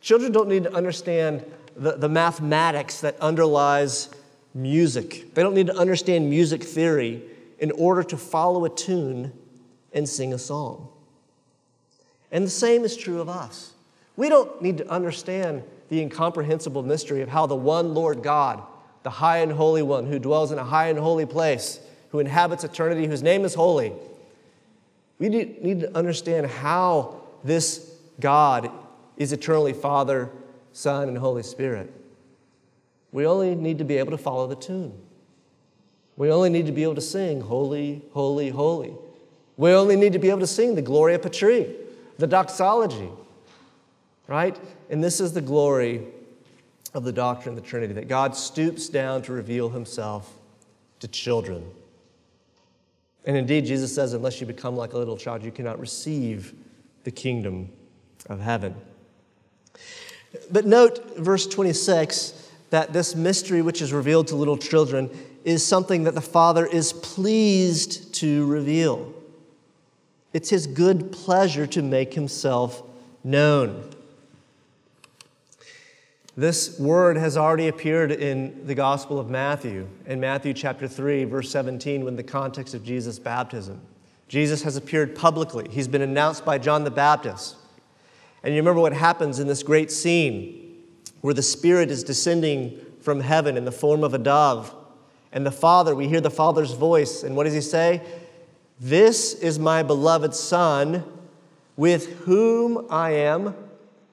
Children 0.00 0.32
don't 0.32 0.48
need 0.48 0.64
to 0.64 0.74
understand 0.74 1.44
the, 1.76 1.92
the 1.92 2.08
mathematics 2.08 3.00
that 3.00 3.18
underlies 3.20 4.08
music. 4.54 5.34
They 5.34 5.42
don't 5.42 5.54
need 5.54 5.68
to 5.68 5.76
understand 5.76 6.28
music 6.28 6.62
theory 6.62 7.22
in 7.58 7.70
order 7.72 8.02
to 8.02 8.16
follow 8.16 8.64
a 8.64 8.70
tune 8.70 9.32
and 9.92 10.08
sing 10.08 10.32
a 10.32 10.38
song. 10.38 10.88
And 12.32 12.44
the 12.44 12.50
same 12.50 12.84
is 12.84 12.96
true 12.96 13.20
of 13.20 13.28
us. 13.28 13.72
We 14.20 14.28
don't 14.28 14.60
need 14.60 14.76
to 14.76 14.90
understand 14.90 15.62
the 15.88 15.98
incomprehensible 15.98 16.82
mystery 16.82 17.22
of 17.22 17.30
how 17.30 17.46
the 17.46 17.56
one 17.56 17.94
Lord 17.94 18.22
God, 18.22 18.62
the 19.02 19.08
high 19.08 19.38
and 19.38 19.50
holy 19.50 19.80
one 19.80 20.04
who 20.04 20.18
dwells 20.18 20.52
in 20.52 20.58
a 20.58 20.62
high 20.62 20.88
and 20.88 20.98
holy 20.98 21.24
place, 21.24 21.80
who 22.10 22.18
inhabits 22.18 22.62
eternity, 22.62 23.06
whose 23.06 23.22
name 23.22 23.46
is 23.46 23.54
holy, 23.54 23.94
we 25.18 25.30
need 25.30 25.80
to 25.80 25.96
understand 25.96 26.48
how 26.48 27.22
this 27.44 27.94
God 28.20 28.70
is 29.16 29.32
eternally 29.32 29.72
Father, 29.72 30.28
Son, 30.74 31.08
and 31.08 31.16
Holy 31.16 31.42
Spirit. 31.42 31.90
We 33.12 33.24
only 33.24 33.54
need 33.54 33.78
to 33.78 33.84
be 33.84 33.96
able 33.96 34.10
to 34.10 34.18
follow 34.18 34.46
the 34.46 34.54
tune. 34.54 34.92
We 36.18 36.30
only 36.30 36.50
need 36.50 36.66
to 36.66 36.72
be 36.72 36.82
able 36.82 36.96
to 36.96 37.00
sing, 37.00 37.40
Holy, 37.40 38.02
Holy, 38.12 38.50
Holy. 38.50 38.92
We 39.56 39.72
only 39.72 39.96
need 39.96 40.12
to 40.12 40.18
be 40.18 40.28
able 40.28 40.40
to 40.40 40.46
sing 40.46 40.74
the 40.74 40.82
Gloria 40.82 41.18
Patri, 41.18 41.74
the 42.18 42.26
doxology 42.26 43.08
right? 44.30 44.56
And 44.88 45.02
this 45.02 45.20
is 45.20 45.32
the 45.32 45.40
glory 45.40 46.02
of 46.94 47.02
the 47.04 47.12
doctrine 47.12 47.56
of 47.56 47.62
the 47.62 47.68
Trinity 47.68 47.92
that 47.94 48.08
God 48.08 48.36
stoops 48.36 48.88
down 48.88 49.22
to 49.22 49.32
reveal 49.32 49.68
himself 49.68 50.32
to 51.00 51.08
children. 51.08 51.68
And 53.24 53.36
indeed, 53.36 53.66
Jesus 53.66 53.92
says, 53.92 54.12
unless 54.12 54.40
you 54.40 54.46
become 54.46 54.76
like 54.76 54.92
a 54.92 54.98
little 54.98 55.16
child, 55.16 55.42
you 55.42 55.50
cannot 55.50 55.80
receive 55.80 56.54
the 57.02 57.10
kingdom 57.10 57.70
of 58.28 58.40
heaven. 58.40 58.74
But 60.50 60.64
note 60.64 61.18
verse 61.18 61.46
26 61.46 62.50
that 62.70 62.92
this 62.92 63.16
mystery 63.16 63.62
which 63.62 63.82
is 63.82 63.92
revealed 63.92 64.28
to 64.28 64.36
little 64.36 64.56
children 64.56 65.10
is 65.44 65.66
something 65.66 66.04
that 66.04 66.14
the 66.14 66.20
Father 66.20 66.66
is 66.66 66.92
pleased 66.92 68.14
to 68.14 68.46
reveal. 68.46 69.12
It's 70.32 70.50
his 70.50 70.68
good 70.68 71.10
pleasure 71.10 71.66
to 71.66 71.82
make 71.82 72.14
himself 72.14 72.84
known. 73.24 73.90
This 76.36 76.78
word 76.78 77.16
has 77.16 77.36
already 77.36 77.66
appeared 77.66 78.12
in 78.12 78.64
the 78.64 78.74
Gospel 78.74 79.18
of 79.18 79.28
Matthew, 79.28 79.88
in 80.06 80.20
Matthew 80.20 80.54
chapter 80.54 80.86
3, 80.86 81.24
verse 81.24 81.50
17, 81.50 82.04
when 82.04 82.14
the 82.14 82.22
context 82.22 82.72
of 82.72 82.84
Jesus' 82.84 83.18
baptism. 83.18 83.80
Jesus 84.28 84.62
has 84.62 84.76
appeared 84.76 85.16
publicly. 85.16 85.68
He's 85.68 85.88
been 85.88 86.02
announced 86.02 86.44
by 86.44 86.58
John 86.58 86.84
the 86.84 86.90
Baptist. 86.90 87.56
And 88.44 88.54
you 88.54 88.60
remember 88.60 88.80
what 88.80 88.92
happens 88.92 89.40
in 89.40 89.48
this 89.48 89.64
great 89.64 89.90
scene 89.90 90.84
where 91.20 91.34
the 91.34 91.42
Spirit 91.42 91.90
is 91.90 92.04
descending 92.04 92.78
from 93.00 93.20
heaven 93.20 93.56
in 93.56 93.64
the 93.64 93.72
form 93.72 94.04
of 94.04 94.14
a 94.14 94.18
dove. 94.18 94.72
And 95.32 95.44
the 95.44 95.50
Father, 95.50 95.96
we 95.96 96.06
hear 96.06 96.20
the 96.20 96.30
Father's 96.30 96.72
voice. 96.72 97.24
And 97.24 97.34
what 97.34 97.44
does 97.44 97.54
he 97.54 97.60
say? 97.60 98.02
This 98.78 99.34
is 99.34 99.58
my 99.58 99.82
beloved 99.82 100.32
Son, 100.32 101.02
with 101.76 102.20
whom 102.20 102.86
I 102.88 103.10
am 103.10 103.54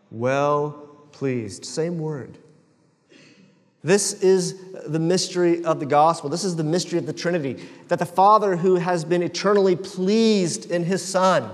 well 0.09 0.87
pleased. 1.17 1.65
Same 1.65 1.97
word. 1.97 2.38
This 3.83 4.21
is 4.21 4.62
the 4.86 5.00
mystery 5.00 5.63
of 5.65 5.79
the 5.79 5.86
gospel. 5.86 6.29
This 6.29 6.43
is 6.43 6.55
the 6.55 6.63
mystery 6.63 7.00
of 7.00 7.07
the 7.07 7.13
Trinity 7.13 7.65
that 7.88 7.97
the 7.97 8.05
Father 8.05 8.55
who 8.55 8.75
has 8.75 9.03
been 9.03 9.24
eternally 9.24 9.75
pleased 9.75 10.69
in 10.69 10.83
his 10.83 11.03
Son, 11.03 11.50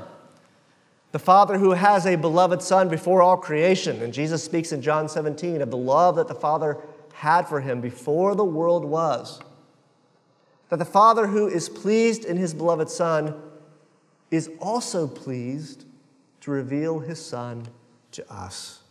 the 1.13 1.19
Father 1.19 1.57
who 1.57 1.71
has 1.71 2.05
a 2.05 2.17
beloved 2.17 2.61
Son 2.61 2.89
before 2.89 3.21
all 3.21 3.37
creation, 3.37 4.01
and 4.01 4.13
Jesus 4.13 4.43
speaks 4.43 4.73
in 4.73 4.81
John 4.81 5.07
17 5.07 5.61
of 5.61 5.71
the 5.71 5.77
love 5.77 6.17
that 6.17 6.27
the 6.27 6.35
Father 6.35 6.77
had 7.13 7.47
for 7.47 7.61
him 7.61 7.79
before 7.79 8.35
the 8.35 8.43
world 8.43 8.83
was 8.83 9.39
that 10.67 10.79
the 10.79 10.85
Father 10.85 11.27
who 11.27 11.47
is 11.47 11.69
pleased 11.69 12.25
in 12.25 12.35
his 12.35 12.53
beloved 12.53 12.89
Son 12.89 13.39
is 14.29 14.49
also 14.59 15.07
pleased 15.07 15.85
to 16.41 16.51
reveal 16.51 16.99
his 16.99 17.23
Son 17.23 17.67
to 18.11 18.33
us. 18.33 18.82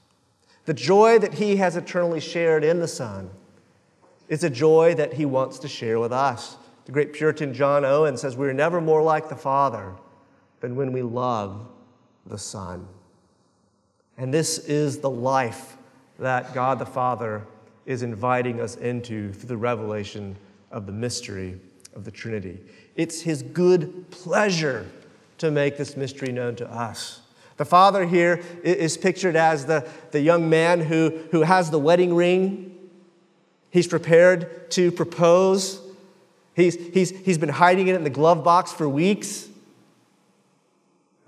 The 0.64 0.74
joy 0.74 1.18
that 1.18 1.34
he 1.34 1.56
has 1.56 1.76
eternally 1.76 2.20
shared 2.20 2.62
in 2.62 2.78
the 2.78 2.88
Son 2.88 3.30
is 4.28 4.44
a 4.44 4.50
joy 4.50 4.94
that 4.94 5.14
he 5.14 5.24
wants 5.24 5.58
to 5.60 5.68
share 5.68 5.98
with 5.98 6.12
us. 6.12 6.56
The 6.84 6.92
great 6.92 7.12
Puritan 7.12 7.52
John 7.52 7.84
Owen 7.84 8.16
says, 8.16 8.36
We're 8.36 8.52
never 8.52 8.80
more 8.80 9.02
like 9.02 9.28
the 9.28 9.36
Father 9.36 9.92
than 10.60 10.76
when 10.76 10.92
we 10.92 11.02
love 11.02 11.66
the 12.26 12.38
Son. 12.38 12.86
And 14.16 14.32
this 14.32 14.58
is 14.58 14.98
the 14.98 15.10
life 15.10 15.76
that 16.18 16.54
God 16.54 16.78
the 16.78 16.86
Father 16.86 17.46
is 17.86 18.02
inviting 18.02 18.60
us 18.60 18.76
into 18.76 19.32
through 19.32 19.48
the 19.48 19.56
revelation 19.56 20.36
of 20.70 20.86
the 20.86 20.92
mystery 20.92 21.58
of 21.94 22.04
the 22.04 22.10
Trinity. 22.10 22.60
It's 22.94 23.20
His 23.20 23.42
good 23.42 24.08
pleasure 24.10 24.86
to 25.38 25.50
make 25.50 25.76
this 25.76 25.96
mystery 25.96 26.30
known 26.30 26.54
to 26.56 26.70
us. 26.72 27.21
The 27.62 27.66
Father 27.66 28.04
here 28.04 28.42
is 28.64 28.96
pictured 28.96 29.36
as 29.36 29.66
the, 29.66 29.88
the 30.10 30.20
young 30.20 30.50
man 30.50 30.80
who, 30.80 31.16
who 31.30 31.42
has 31.42 31.70
the 31.70 31.78
wedding 31.78 32.12
ring. 32.12 32.76
He's 33.70 33.86
prepared 33.86 34.68
to 34.72 34.90
propose. 34.90 35.80
He's, 36.56 36.74
he's, 36.74 37.10
he's 37.10 37.38
been 37.38 37.50
hiding 37.50 37.86
it 37.86 37.94
in 37.94 38.02
the 38.02 38.10
glove 38.10 38.42
box 38.42 38.72
for 38.72 38.88
weeks. 38.88 39.46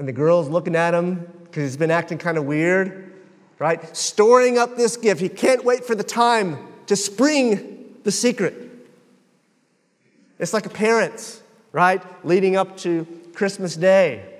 And 0.00 0.08
the 0.08 0.12
girl's 0.12 0.48
looking 0.48 0.74
at 0.74 0.92
him 0.92 1.24
because 1.44 1.62
he's 1.62 1.76
been 1.76 1.92
acting 1.92 2.18
kind 2.18 2.36
of 2.36 2.46
weird, 2.46 3.14
right? 3.60 3.96
Storing 3.96 4.58
up 4.58 4.76
this 4.76 4.96
gift. 4.96 5.20
He 5.20 5.28
can't 5.28 5.64
wait 5.64 5.84
for 5.84 5.94
the 5.94 6.02
time 6.02 6.58
to 6.86 6.96
spring 6.96 7.94
the 8.02 8.10
secret. 8.10 8.56
It's 10.40 10.52
like 10.52 10.66
a 10.66 10.70
parent, 10.70 11.42
right? 11.70 12.02
Leading 12.26 12.56
up 12.56 12.76
to 12.78 13.06
Christmas 13.34 13.76
Day, 13.76 14.33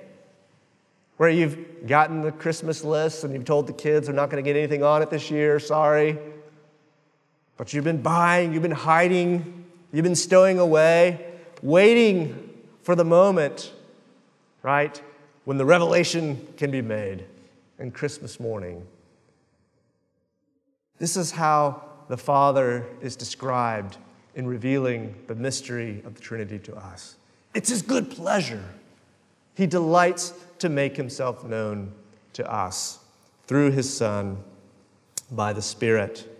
where 1.17 1.29
you've 1.29 1.87
gotten 1.87 2.21
the 2.21 2.31
Christmas 2.31 2.83
list 2.83 3.23
and 3.23 3.33
you've 3.33 3.45
told 3.45 3.67
the 3.67 3.73
kids 3.73 4.07
they're 4.07 4.15
not 4.15 4.29
going 4.29 4.43
to 4.43 4.47
get 4.47 4.57
anything 4.57 4.83
on 4.83 5.01
it 5.01 5.09
this 5.09 5.31
year, 5.31 5.59
sorry. 5.59 6.17
But 7.57 7.73
you've 7.73 7.85
been 7.85 8.01
buying, 8.01 8.53
you've 8.53 8.63
been 8.63 8.71
hiding, 8.71 9.65
you've 9.93 10.03
been 10.03 10.15
stowing 10.15 10.59
away, 10.59 11.25
waiting 11.61 12.49
for 12.83 12.95
the 12.95 13.05
moment, 13.05 13.71
right? 14.61 15.01
When 15.45 15.57
the 15.57 15.65
revelation 15.65 16.45
can 16.57 16.69
be 16.69 16.81
made 16.81 17.25
in 17.79 17.91
Christmas 17.91 18.39
morning. 18.39 18.85
This 20.97 21.15
is 21.15 21.31
how 21.31 21.81
the 22.07 22.17
Father 22.17 22.85
is 23.01 23.15
described 23.15 23.97
in 24.35 24.47
revealing 24.47 25.15
the 25.27 25.35
mystery 25.35 26.01
of 26.05 26.15
the 26.15 26.21
Trinity 26.21 26.59
to 26.59 26.75
us. 26.75 27.15
It's 27.53 27.69
His 27.69 27.81
good 27.81 28.11
pleasure. 28.11 28.63
He 29.55 29.65
delights 29.65 30.33
to 30.59 30.69
make 30.69 30.97
Himself 30.97 31.43
known 31.43 31.93
to 32.33 32.51
us 32.51 32.99
through 33.47 33.71
His 33.71 33.95
Son 33.95 34.43
by 35.31 35.53
the 35.53 35.61
Spirit. 35.61 36.31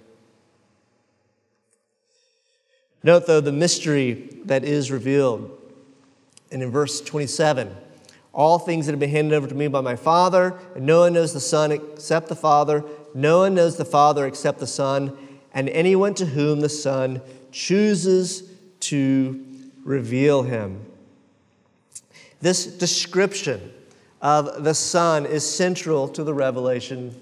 Note, 3.03 3.27
though, 3.27 3.41
the 3.41 3.51
mystery 3.51 4.29
that 4.45 4.63
is 4.63 4.91
revealed. 4.91 5.51
And 6.51 6.63
in 6.63 6.71
verse 6.71 7.01
27, 7.01 7.75
all 8.33 8.59
things 8.59 8.85
that 8.85 8.93
have 8.93 8.99
been 8.99 9.09
handed 9.09 9.35
over 9.35 9.47
to 9.47 9.55
me 9.55 9.67
by 9.67 9.81
my 9.81 9.95
Father, 9.95 10.57
and 10.75 10.85
no 10.85 11.01
one 11.01 11.13
knows 11.13 11.33
the 11.33 11.39
Son 11.39 11.71
except 11.71 12.29
the 12.29 12.35
Father, 12.35 12.83
no 13.13 13.39
one 13.39 13.53
knows 13.53 13.77
the 13.77 13.85
Father 13.85 14.25
except 14.25 14.59
the 14.59 14.67
Son, 14.67 15.15
and 15.53 15.69
anyone 15.69 16.13
to 16.15 16.25
whom 16.25 16.61
the 16.61 16.69
Son 16.69 17.21
chooses 17.51 18.49
to 18.81 19.43
reveal 19.83 20.43
him. 20.43 20.85
This 22.41 22.65
description 22.65 23.71
of 24.25 24.63
the 24.63 24.73
Son 24.73 25.23
is 25.23 25.47
central 25.47 26.07
to 26.07 26.23
the 26.23 26.33
revelation 26.33 27.15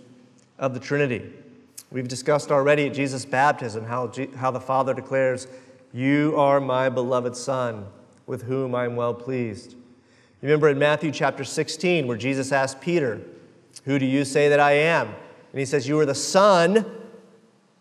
of 0.57 0.73
the 0.73 0.79
Trinity. 0.79 1.33
We've 1.91 2.07
discussed 2.07 2.49
already 2.49 2.87
at 2.87 2.93
Jesus' 2.93 3.25
baptism 3.25 3.83
how, 3.83 4.09
how 4.37 4.51
the 4.51 4.61
Father 4.61 4.93
declares, 4.93 5.49
You 5.91 6.33
are 6.37 6.61
my 6.61 6.87
beloved 6.87 7.35
Son, 7.35 7.87
with 8.25 8.43
whom 8.43 8.73
I 8.73 8.85
am 8.85 8.95
well 8.95 9.13
pleased. 9.13 9.73
You 9.73 10.47
remember 10.47 10.69
in 10.69 10.79
Matthew 10.79 11.11
chapter 11.11 11.43
16, 11.43 12.07
where 12.07 12.15
Jesus 12.15 12.53
asked 12.53 12.79
Peter, 12.79 13.19
Who 13.83 13.99
do 13.99 14.05
you 14.05 14.23
say 14.23 14.47
that 14.47 14.61
I 14.61 14.71
am? 14.71 15.07
And 15.07 15.59
he 15.59 15.65
says, 15.65 15.85
You 15.85 15.99
are 15.99 16.05
the 16.05 16.15
Son 16.15 16.85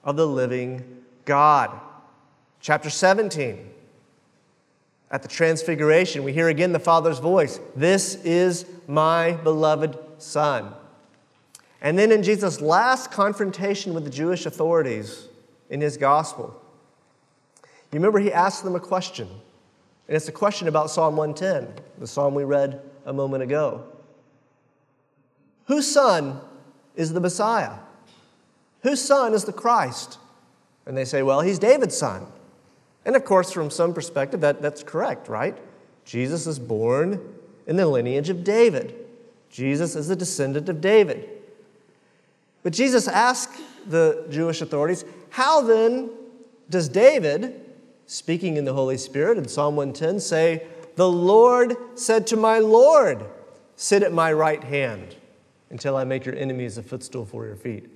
of 0.02 0.16
the 0.16 0.26
living 0.26 1.04
God. 1.26 1.70
Chapter 2.58 2.90
17, 2.90 3.71
at 5.12 5.22
the 5.22 5.28
Transfiguration, 5.28 6.24
we 6.24 6.32
hear 6.32 6.48
again 6.48 6.72
the 6.72 6.80
Father's 6.80 7.18
voice 7.18 7.60
This 7.76 8.16
is 8.24 8.64
my 8.88 9.32
beloved 9.32 9.96
Son. 10.18 10.74
And 11.82 11.98
then 11.98 12.10
in 12.10 12.22
Jesus' 12.22 12.60
last 12.60 13.10
confrontation 13.10 13.92
with 13.92 14.04
the 14.04 14.10
Jewish 14.10 14.46
authorities 14.46 15.28
in 15.68 15.80
his 15.80 15.96
gospel, 15.96 16.58
you 17.62 17.98
remember 17.98 18.18
he 18.18 18.32
asked 18.32 18.64
them 18.64 18.74
a 18.74 18.80
question. 18.80 19.28
And 20.08 20.16
it's 20.16 20.28
a 20.28 20.32
question 20.32 20.66
about 20.66 20.90
Psalm 20.90 21.16
110, 21.16 21.84
the 21.98 22.06
psalm 22.06 22.34
we 22.34 22.44
read 22.44 22.80
a 23.04 23.12
moment 23.12 23.42
ago. 23.42 23.84
Whose 25.66 25.90
son 25.90 26.40
is 26.96 27.12
the 27.12 27.20
Messiah? 27.20 27.74
Whose 28.82 29.02
son 29.02 29.34
is 29.34 29.44
the 29.44 29.52
Christ? 29.52 30.18
And 30.86 30.96
they 30.96 31.04
say, 31.04 31.22
well, 31.22 31.40
he's 31.40 31.58
David's 31.58 31.96
son. 31.96 32.26
And 33.04 33.16
of 33.16 33.24
course, 33.24 33.50
from 33.52 33.70
some 33.70 33.92
perspective, 33.94 34.40
that, 34.40 34.62
that's 34.62 34.82
correct, 34.82 35.28
right? 35.28 35.56
Jesus 36.04 36.46
is 36.46 36.58
born 36.58 37.20
in 37.66 37.76
the 37.76 37.86
lineage 37.86 38.28
of 38.28 38.44
David. 38.44 38.94
Jesus 39.50 39.94
is 39.96 40.08
a 40.10 40.16
descendant 40.16 40.68
of 40.68 40.80
David. 40.80 41.28
But 42.62 42.72
Jesus 42.72 43.08
asked 43.08 43.60
the 43.86 44.26
Jewish 44.30 44.60
authorities, 44.62 45.04
How 45.30 45.62
then 45.62 46.10
does 46.70 46.88
David, 46.88 47.60
speaking 48.06 48.56
in 48.56 48.64
the 48.64 48.72
Holy 48.72 48.96
Spirit 48.96 49.36
in 49.36 49.48
Psalm 49.48 49.76
110, 49.76 50.20
say, 50.20 50.66
The 50.96 51.08
Lord 51.08 51.76
said 51.94 52.26
to 52.28 52.36
my 52.36 52.58
Lord, 52.60 53.24
Sit 53.76 54.02
at 54.02 54.12
my 54.12 54.32
right 54.32 54.62
hand 54.62 55.16
until 55.70 55.96
I 55.96 56.04
make 56.04 56.24
your 56.24 56.36
enemies 56.36 56.78
a 56.78 56.82
footstool 56.82 57.24
for 57.24 57.46
your 57.46 57.56
feet? 57.56 57.88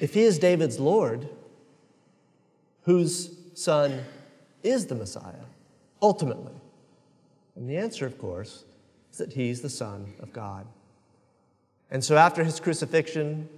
If 0.00 0.14
he 0.14 0.22
is 0.22 0.38
David's 0.38 0.78
Lord, 0.78 1.28
whose 2.82 3.36
son 3.54 4.04
is 4.62 4.86
the 4.86 4.94
Messiah, 4.94 5.46
ultimately? 6.02 6.52
And 7.56 7.68
the 7.68 7.78
answer, 7.78 8.06
of 8.06 8.18
course, 8.18 8.64
is 9.10 9.18
that 9.18 9.32
he's 9.32 9.62
the 9.62 9.70
Son 9.70 10.12
of 10.20 10.32
God. 10.32 10.66
And 11.90 12.04
so 12.04 12.16
after 12.16 12.44
his 12.44 12.60
crucifixion, 12.60 13.48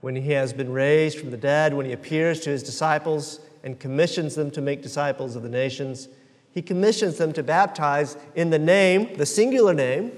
when 0.00 0.16
he 0.16 0.32
has 0.32 0.52
been 0.52 0.72
raised 0.72 1.18
from 1.18 1.30
the 1.30 1.36
dead, 1.36 1.74
when 1.74 1.86
he 1.86 1.92
appears 1.92 2.40
to 2.40 2.50
his 2.50 2.62
disciples 2.62 3.40
and 3.62 3.78
commissions 3.78 4.34
them 4.34 4.50
to 4.50 4.60
make 4.60 4.82
disciples 4.82 5.36
of 5.36 5.42
the 5.42 5.48
nations, 5.48 6.08
he 6.52 6.62
commissions 6.62 7.18
them 7.18 7.32
to 7.32 7.42
baptize 7.42 8.16
in 8.34 8.50
the 8.50 8.58
name, 8.58 9.16
the 9.16 9.26
singular 9.26 9.72
name, 9.72 10.12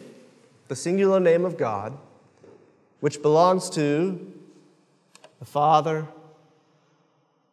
the 0.68 0.76
singular 0.76 1.20
name 1.20 1.44
of 1.44 1.56
God, 1.56 1.96
which 3.00 3.20
belongs 3.20 3.68
to 3.70 4.32
the 5.42 5.46
Father, 5.46 6.06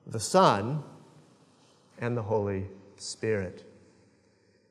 the 0.06 0.20
Son, 0.20 0.84
and 1.98 2.16
the 2.16 2.22
Holy 2.22 2.68
Spirit. 2.98 3.64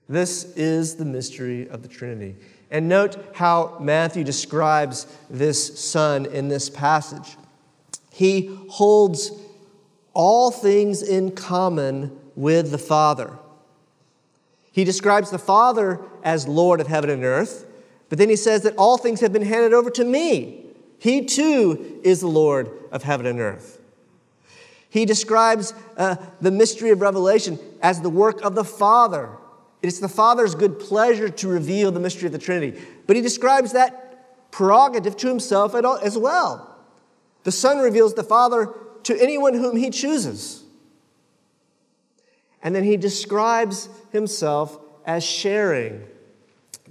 This 0.09 0.45
is 0.55 0.95
the 0.95 1.05
mystery 1.05 1.69
of 1.69 1.83
the 1.83 1.89
Trinity. 1.89 2.37
And 2.71 2.89
note 2.89 3.17
how 3.35 3.77
Matthew 3.81 4.23
describes 4.23 5.09
this 5.29 5.81
Son 5.81 6.27
in 6.27 6.47
this 6.47 6.71
passage. 6.71 7.37
He 8.13 8.57
holds 8.71 9.33
all 10.15 10.53
things 10.53 11.03
in 11.03 11.33
common 11.33 12.17
with 12.37 12.71
the 12.71 12.79
Father. 12.79 13.37
He 14.71 14.85
describes 14.85 15.33
the 15.33 15.41
Father 15.41 15.99
as 16.23 16.47
Lord 16.47 16.81
of 16.81 16.87
heaven 16.87 17.11
and 17.11 17.25
earth, 17.25 17.67
but 18.11 18.19
then 18.19 18.29
he 18.29 18.37
says 18.37 18.63
that 18.63 18.77
all 18.77 18.97
things 18.97 19.19
have 19.23 19.33
been 19.33 19.43
handed 19.43 19.73
over 19.73 19.91
to 19.91 20.05
me. 20.05 20.68
He 20.99 21.25
too 21.25 22.01
is 22.03 22.21
the 22.21 22.29
Lord 22.29 22.71
of 22.91 23.03
heaven 23.03 23.27
and 23.27 23.41
earth. 23.41 23.81
He 24.91 25.05
describes 25.05 25.75
uh, 25.97 26.17
the 26.41 26.51
mystery 26.51 26.91
of 26.91 27.01
revelation 27.01 27.59
as 27.83 28.01
the 28.01 28.11
work 28.11 28.41
of 28.43 28.55
the 28.55 28.65
Father 28.65 29.31
it's 29.83 30.01
the 30.01 30.09
Father's 30.09 30.55
good 30.55 30.81
pleasure 30.81 31.29
to 31.29 31.49
reveal 31.49 31.93
the 31.93 32.01
mystery 32.01 32.27
of 32.27 32.33
the 32.33 32.39
Trinity. 32.39 32.81
But 33.07 33.17
he 33.17 33.23
describes 33.23 33.73
that 33.73 34.51
prerogative 34.51 35.17
to 35.19 35.29
himself 35.29 35.75
as 35.75 36.19
well. 36.19 36.77
The 37.45 37.53
Son 37.53 37.79
reveals 37.79 38.15
the 38.15 38.25
Father 38.25 38.75
to 39.05 39.21
anyone 39.21 39.55
whom 39.55 39.77
he 39.77 39.91
chooses. 39.91 40.65
And 42.63 42.75
then 42.75 42.83
he 42.83 42.97
describes 42.97 43.89
himself 44.11 44.79
as 45.07 45.25
sharing 45.25 46.05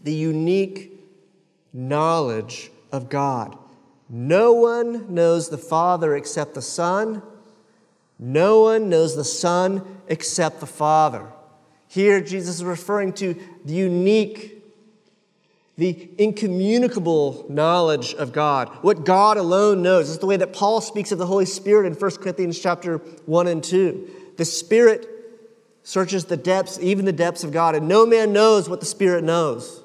the 0.02 0.14
unique 0.14 0.94
knowledge 1.74 2.72
of 2.92 3.10
God. 3.10 3.58
No 4.10 4.54
one 4.54 5.14
knows 5.14 5.50
the 5.50 5.58
Father 5.58 6.16
except 6.16 6.54
the 6.54 6.62
Son. 6.62 7.22
No 8.20 8.62
one 8.62 8.90
knows 8.90 9.16
the 9.16 9.24
Son 9.24 10.00
except 10.08 10.60
the 10.60 10.66
Father. 10.66 11.28
Here, 11.88 12.22
Jesus 12.22 12.56
is 12.56 12.64
referring 12.64 13.14
to 13.14 13.36
the 13.64 13.74
unique, 13.74 14.64
the 15.78 16.10
incommunicable 16.18 17.46
knowledge 17.50 18.14
of 18.16 18.34
God, 18.34 18.70
what 18.82 19.06
God 19.06 19.38
alone 19.38 19.82
knows. 19.82 20.06
This 20.06 20.16
is 20.16 20.20
the 20.20 20.26
way 20.26 20.38
that 20.38 20.54
Paul 20.54 20.82
speaks 20.82 21.12
of 21.12 21.18
the 21.18 21.26
Holy 21.26 21.46
Spirit 21.46 21.86
in 21.86 21.94
1 21.94 22.12
Corinthians 22.18 22.60
chapter 22.60 22.98
1 22.98 23.48
and 23.48 23.64
2. 23.64 24.10
The 24.38 24.46
Spirit 24.46 25.08
searches 25.84 26.26
the 26.26 26.38
depths, 26.38 26.80
even 26.82 27.06
the 27.06 27.14
depths 27.14 27.44
of 27.44 27.52
God, 27.52 27.76
and 27.76 27.88
no 27.88 28.06
man 28.06 28.34
knows 28.34 28.70
what 28.70 28.80
the 28.80 28.86
Spirit 28.86 29.24
knows. 29.24 29.82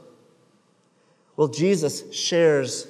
Well, 1.36 1.48
Jesus 1.48 2.12
shares 2.12 2.86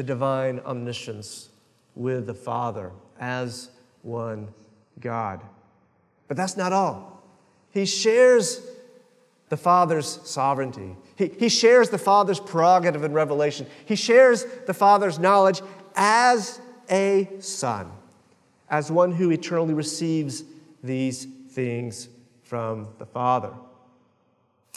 the 0.00 0.04
divine 0.04 0.60
omniscience 0.60 1.50
with 1.94 2.26
the 2.26 2.32
Father 2.32 2.90
as 3.20 3.68
one 4.00 4.48
God. 4.98 5.42
But 6.26 6.38
that's 6.38 6.56
not 6.56 6.72
all. 6.72 7.22
He 7.68 7.84
shares 7.84 8.62
the 9.50 9.58
Father's 9.58 10.20
sovereignty. 10.24 10.96
He, 11.16 11.26
he 11.38 11.50
shares 11.50 11.90
the 11.90 11.98
Father's 11.98 12.40
prerogative 12.40 13.04
in 13.04 13.12
revelation. 13.12 13.66
He 13.84 13.94
shares 13.94 14.46
the 14.66 14.72
Father's 14.72 15.18
knowledge 15.18 15.60
as 15.94 16.62
a 16.90 17.28
son, 17.40 17.92
as 18.70 18.90
one 18.90 19.12
who 19.12 19.30
eternally 19.30 19.74
receives 19.74 20.44
these 20.82 21.26
things 21.50 22.08
from 22.42 22.88
the 22.96 23.04
Father. 23.04 23.52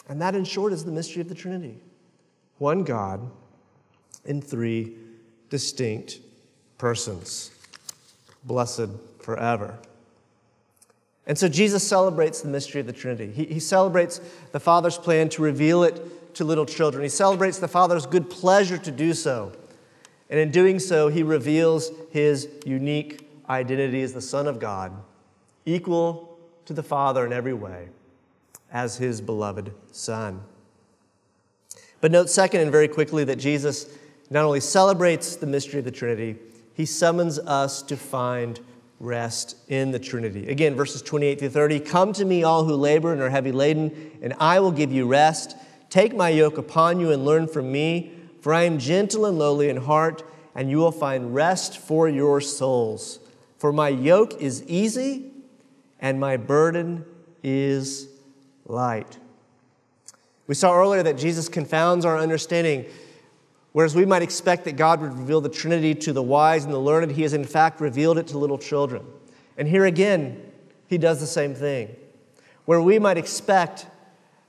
And 0.06 0.20
that, 0.20 0.34
in 0.34 0.44
short, 0.44 0.74
is 0.74 0.84
the 0.84 0.92
mystery 0.92 1.22
of 1.22 1.30
the 1.30 1.34
Trinity 1.34 1.80
one 2.58 2.84
God 2.84 3.30
in 4.26 4.42
three 4.42 4.98
distinct 5.54 6.18
persons, 6.78 7.52
blessed 8.42 8.88
forever. 9.20 9.78
And 11.28 11.38
so 11.38 11.46
Jesus 11.46 11.86
celebrates 11.86 12.40
the 12.40 12.48
mystery 12.48 12.80
of 12.80 12.88
the 12.88 12.92
Trinity. 12.92 13.30
He, 13.30 13.44
he, 13.44 13.60
celebrates 13.60 14.20
the 14.50 14.58
Father's 14.58 14.98
plan 14.98 15.28
to 15.28 15.42
reveal 15.42 15.84
it 15.84 16.34
to 16.34 16.42
little 16.42 16.66
children. 16.66 17.04
He 17.04 17.08
celebrates 17.08 17.60
the 17.60 17.68
Father's 17.68 18.04
good 18.04 18.28
pleasure 18.28 18.78
to 18.78 18.90
do 18.90 19.14
so. 19.14 19.52
And 20.28 20.40
in 20.40 20.50
doing 20.50 20.80
so, 20.80 21.06
he 21.06 21.22
reveals 21.22 21.92
his 22.10 22.48
unique 22.66 23.30
identity 23.48 24.02
as 24.02 24.12
the 24.12 24.20
Son 24.20 24.48
of 24.48 24.58
God, 24.58 24.90
equal 25.64 26.36
to 26.66 26.72
the 26.72 26.82
Father 26.82 27.24
in 27.24 27.32
every 27.32 27.54
way, 27.54 27.90
as 28.72 28.96
his 28.96 29.20
beloved 29.20 29.70
Son. 29.92 30.42
But 32.00 32.10
note, 32.10 32.28
second, 32.28 32.60
and 32.60 32.72
very 32.72 32.88
quickly, 32.88 33.22
that 33.22 33.36
Jesus 33.36 33.86
not 34.30 34.44
only 34.44 34.60
celebrates 34.60 35.36
the 35.36 35.46
mystery 35.46 35.78
of 35.78 35.84
the 35.84 35.90
Trinity, 35.90 36.36
he 36.72 36.86
summons 36.86 37.38
us 37.38 37.82
to 37.82 37.96
find 37.96 38.60
rest 39.00 39.56
in 39.68 39.90
the 39.90 39.98
Trinity. 39.98 40.48
Again, 40.48 40.74
verses 40.74 41.02
28 41.02 41.38
through 41.38 41.48
30 41.50 41.80
Come 41.80 42.12
to 42.14 42.24
me, 42.24 42.42
all 42.42 42.64
who 42.64 42.74
labor 42.74 43.12
and 43.12 43.20
are 43.20 43.30
heavy 43.30 43.52
laden, 43.52 44.12
and 44.22 44.34
I 44.40 44.60
will 44.60 44.72
give 44.72 44.92
you 44.92 45.06
rest. 45.06 45.56
Take 45.90 46.16
my 46.16 46.30
yoke 46.30 46.58
upon 46.58 46.98
you 47.00 47.12
and 47.12 47.24
learn 47.24 47.46
from 47.46 47.70
me, 47.70 48.12
for 48.40 48.52
I 48.52 48.62
am 48.62 48.78
gentle 48.78 49.26
and 49.26 49.38
lowly 49.38 49.68
in 49.68 49.76
heart, 49.76 50.22
and 50.54 50.70
you 50.70 50.78
will 50.78 50.92
find 50.92 51.34
rest 51.34 51.78
for 51.78 52.08
your 52.08 52.40
souls. 52.40 53.20
For 53.58 53.72
my 53.72 53.88
yoke 53.88 54.40
is 54.40 54.64
easy, 54.64 55.30
and 56.00 56.18
my 56.18 56.36
burden 56.36 57.04
is 57.42 58.08
light. 58.66 59.18
We 60.46 60.54
saw 60.54 60.74
earlier 60.74 61.02
that 61.02 61.16
Jesus 61.16 61.48
confounds 61.48 62.04
our 62.04 62.18
understanding 62.18 62.86
Whereas 63.74 63.96
we 63.96 64.06
might 64.06 64.22
expect 64.22 64.66
that 64.66 64.76
God 64.76 65.00
would 65.00 65.18
reveal 65.18 65.40
the 65.40 65.48
Trinity 65.48 65.96
to 65.96 66.12
the 66.12 66.22
wise 66.22 66.64
and 66.64 66.72
the 66.72 66.78
learned, 66.78 67.10
He 67.10 67.22
has 67.22 67.32
in 67.32 67.44
fact 67.44 67.80
revealed 67.80 68.18
it 68.18 68.28
to 68.28 68.38
little 68.38 68.56
children. 68.56 69.04
And 69.58 69.66
here 69.66 69.84
again, 69.84 70.40
He 70.86 70.96
does 70.96 71.18
the 71.18 71.26
same 71.26 71.56
thing. 71.56 71.96
Where 72.66 72.80
we 72.80 73.00
might 73.00 73.18
expect 73.18 73.86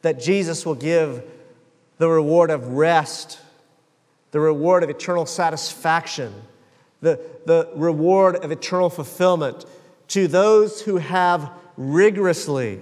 that 0.03 0.21
Jesus 0.21 0.63
will 0.63 0.75
give 0.75 1.23
the 1.97 2.07
reward 2.07 2.51
of 2.51 2.67
rest, 2.73 3.39
the 4.29 4.39
reward 4.39 4.83
of 4.83 4.91
eternal 4.91 5.25
satisfaction, 5.25 6.31
the, 7.01 7.19
the 7.45 7.67
reward 7.75 8.35
of 8.35 8.51
eternal 8.51 8.91
fulfillment 8.91 9.65
to 10.09 10.27
those 10.27 10.81
who 10.81 10.97
have 10.97 11.49
rigorously 11.77 12.79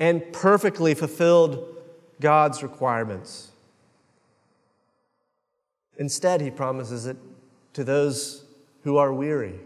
and 0.00 0.32
perfectly 0.32 0.94
fulfilled 0.94 1.76
God's 2.20 2.64
requirements. 2.64 3.52
Instead, 5.98 6.40
he 6.40 6.50
promises 6.50 7.06
it 7.06 7.16
to 7.72 7.84
those 7.84 8.44
who 8.82 8.96
are 8.96 9.12
weary, 9.12 9.58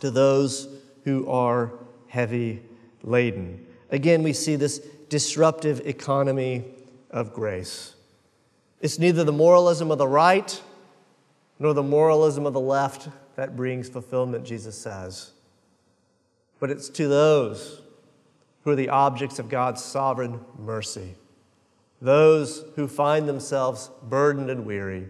to 0.00 0.10
those 0.10 0.68
who 1.04 1.28
are 1.28 1.72
heavy 2.08 2.62
laden. 3.02 3.66
Again, 3.90 4.22
we 4.22 4.32
see 4.32 4.56
this 4.56 4.78
disruptive 5.08 5.86
economy 5.86 6.64
of 7.10 7.32
grace. 7.32 7.94
It's 8.80 8.98
neither 8.98 9.24
the 9.24 9.32
moralism 9.32 9.90
of 9.90 9.98
the 9.98 10.08
right 10.08 10.62
nor 11.58 11.72
the 11.72 11.82
moralism 11.82 12.46
of 12.46 12.52
the 12.52 12.60
left 12.60 13.08
that 13.36 13.56
brings 13.56 13.88
fulfillment, 13.88 14.44
Jesus 14.44 14.76
says. 14.76 15.32
But 16.60 16.70
it's 16.70 16.88
to 16.90 17.08
those 17.08 17.80
who 18.62 18.70
are 18.70 18.76
the 18.76 18.88
objects 18.88 19.38
of 19.38 19.48
God's 19.48 19.82
sovereign 19.82 20.40
mercy 20.58 21.14
those 22.04 22.66
who 22.76 22.86
find 22.86 23.26
themselves 23.26 23.90
burdened 24.02 24.50
and 24.50 24.66
weary, 24.66 25.08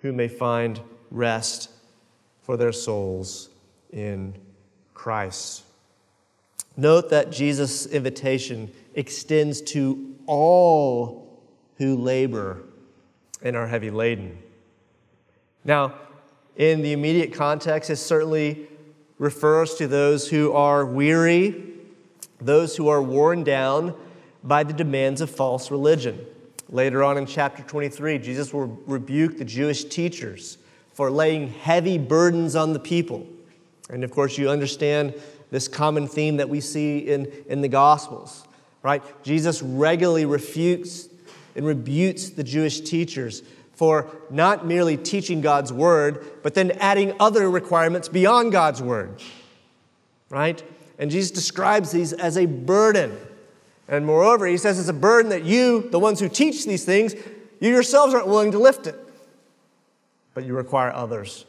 who 0.00 0.12
may 0.12 0.26
find 0.26 0.80
rest 1.12 1.70
for 2.42 2.56
their 2.56 2.72
souls 2.72 3.48
in 3.92 4.34
Christ. 4.92 5.62
Note 6.76 7.10
that 7.10 7.30
Jesus' 7.30 7.86
invitation 7.86 8.72
extends 8.96 9.60
to 9.60 10.16
all 10.26 11.40
who 11.78 11.96
labor 11.96 12.64
and 13.40 13.54
are 13.54 13.68
heavy 13.68 13.92
laden. 13.92 14.36
Now, 15.64 15.94
in 16.56 16.82
the 16.82 16.92
immediate 16.92 17.32
context, 17.32 17.88
it 17.88 17.96
certainly 17.96 18.66
refers 19.18 19.74
to 19.76 19.86
those 19.86 20.28
who 20.28 20.54
are 20.54 20.84
weary, 20.84 21.62
those 22.40 22.76
who 22.76 22.88
are 22.88 23.00
worn 23.00 23.44
down 23.44 23.94
by 24.44 24.62
the 24.62 24.74
demands 24.74 25.22
of 25.22 25.30
false 25.30 25.70
religion. 25.70 26.24
Later 26.68 27.02
on 27.02 27.18
in 27.18 27.26
chapter 27.26 27.62
23, 27.62 28.18
Jesus 28.18 28.52
will 28.52 28.66
rebuke 28.86 29.38
the 29.38 29.44
Jewish 29.44 29.84
teachers 29.84 30.58
for 30.92 31.10
laying 31.10 31.48
heavy 31.48 31.98
burdens 31.98 32.54
on 32.54 32.72
the 32.72 32.78
people. 32.78 33.26
And 33.90 34.04
of 34.04 34.10
course, 34.10 34.38
you 34.38 34.50
understand 34.50 35.14
this 35.50 35.66
common 35.66 36.06
theme 36.06 36.36
that 36.36 36.48
we 36.48 36.60
see 36.60 36.98
in, 36.98 37.30
in 37.48 37.62
the 37.62 37.68
Gospels, 37.68 38.46
right? 38.82 39.02
Jesus 39.22 39.62
regularly 39.62 40.26
refutes 40.26 41.08
and 41.56 41.66
rebukes 41.66 42.30
the 42.30 42.44
Jewish 42.44 42.80
teachers 42.80 43.42
for 43.72 44.10
not 44.30 44.66
merely 44.66 44.96
teaching 44.96 45.40
God's 45.40 45.72
word, 45.72 46.24
but 46.42 46.54
then 46.54 46.72
adding 46.72 47.14
other 47.18 47.50
requirements 47.50 48.08
beyond 48.08 48.52
God's 48.52 48.80
word, 48.80 49.20
right? 50.30 50.62
And 50.98 51.10
Jesus 51.10 51.30
describes 51.30 51.90
these 51.90 52.12
as 52.12 52.36
a 52.36 52.46
burden 52.46 53.16
and 53.88 54.06
moreover, 54.06 54.46
he 54.46 54.56
says 54.56 54.78
it's 54.78 54.88
a 54.88 54.92
burden 54.92 55.30
that 55.30 55.44
you, 55.44 55.88
the 55.90 55.98
ones 55.98 56.20
who 56.20 56.28
teach 56.28 56.64
these 56.64 56.84
things, 56.84 57.14
you 57.60 57.70
yourselves 57.70 58.14
aren't 58.14 58.26
willing 58.28 58.52
to 58.52 58.58
lift 58.58 58.86
it. 58.86 58.98
but 60.32 60.44
you 60.44 60.54
require 60.56 60.92
others 60.92 61.44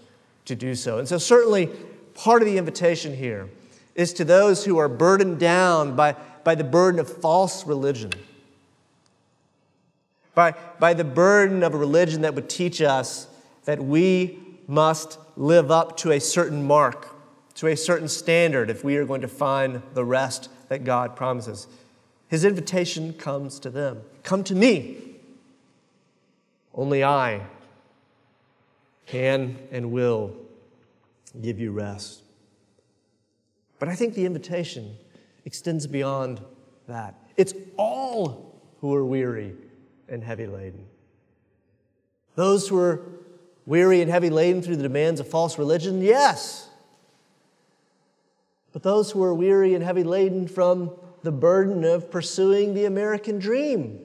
to 0.45 0.56
do 0.56 0.76
so. 0.76 1.00
And 1.00 1.08
so, 1.08 1.17
certainly, 1.17 1.71
part 2.13 2.41
of 2.41 2.48
the 2.48 2.58
invitation 2.58 3.15
here 3.15 3.50
is 3.95 4.13
to 4.13 4.26
those 4.26 4.65
who 4.65 4.78
are 4.78 4.88
burdened 4.88 5.39
down 5.39 5.95
by, 5.95 6.15
by 6.43 6.54
the 6.54 6.63
burden 6.63 7.00
of 7.00 7.10
false 7.10 7.65
religion, 7.65 8.12
by, 10.36 10.54
by 10.80 10.93
the 10.93 11.04
burden 11.04 11.63
of 11.63 11.74
a 11.74 11.78
religion 11.78 12.21
that 12.21 12.36
would 12.36 12.50
teach 12.50 12.82
us 12.82 13.28
that 13.63 13.84
we 13.84 14.38
must 14.67 15.17
live 15.36 15.71
up 15.71 15.98
to 15.98 16.12
a 16.12 16.19
certain 16.19 16.63
mark, 16.63 17.08
to 17.56 17.67
a 17.67 17.76
certain 17.76 18.08
standard, 18.08 18.69
if 18.69 18.84
we 18.84 18.98
are 18.98 19.06
going 19.06 19.21
to 19.21 19.28
find 19.28 19.82
the 19.93 20.06
rest 20.06 20.50
that 20.69 20.84
God 20.84 21.15
promises. 21.15 21.67
His 22.27 22.43
invitation 22.43 23.13
comes 23.13 23.59
to 23.59 23.69
them 23.69 24.01
Come 24.23 24.43
to 24.45 24.55
me. 24.55 25.01
Only 26.73 27.03
I 27.03 27.41
can 29.05 29.57
and 29.71 29.91
will 29.91 30.35
give 31.41 31.59
you 31.59 31.71
rest. 31.71 32.21
But 33.79 33.88
I 33.88 33.95
think 33.95 34.13
the 34.13 34.25
invitation 34.25 34.97
extends 35.45 35.88
beyond 35.88 36.41
that. 36.88 37.15
It's 37.38 37.53
all 37.77 38.59
who 38.81 38.93
are 38.93 39.05
weary 39.05 39.53
and 40.09 40.23
heavy 40.23 40.47
laden. 40.47 40.85
Those 42.35 42.67
who 42.67 42.77
are 42.79 43.01
weary 43.65 44.01
and 44.01 44.09
heavy 44.09 44.29
laden 44.29 44.61
through 44.61 44.77
the 44.77 44.83
demands 44.83 45.19
of 45.19 45.27
false 45.27 45.57
religion, 45.57 46.01
yes. 46.01 46.69
But 48.73 48.83
those 48.83 49.11
who 49.11 49.23
are 49.23 49.33
weary 49.33 49.73
and 49.73 49.83
heavy 49.83 50.03
laden 50.03 50.47
from 50.47 50.91
the 51.25 51.31
burden 51.31 51.83
of 51.83 52.11
pursuing 52.11 52.75
the 52.75 52.85
American 52.85 53.39
dream, 53.39 53.99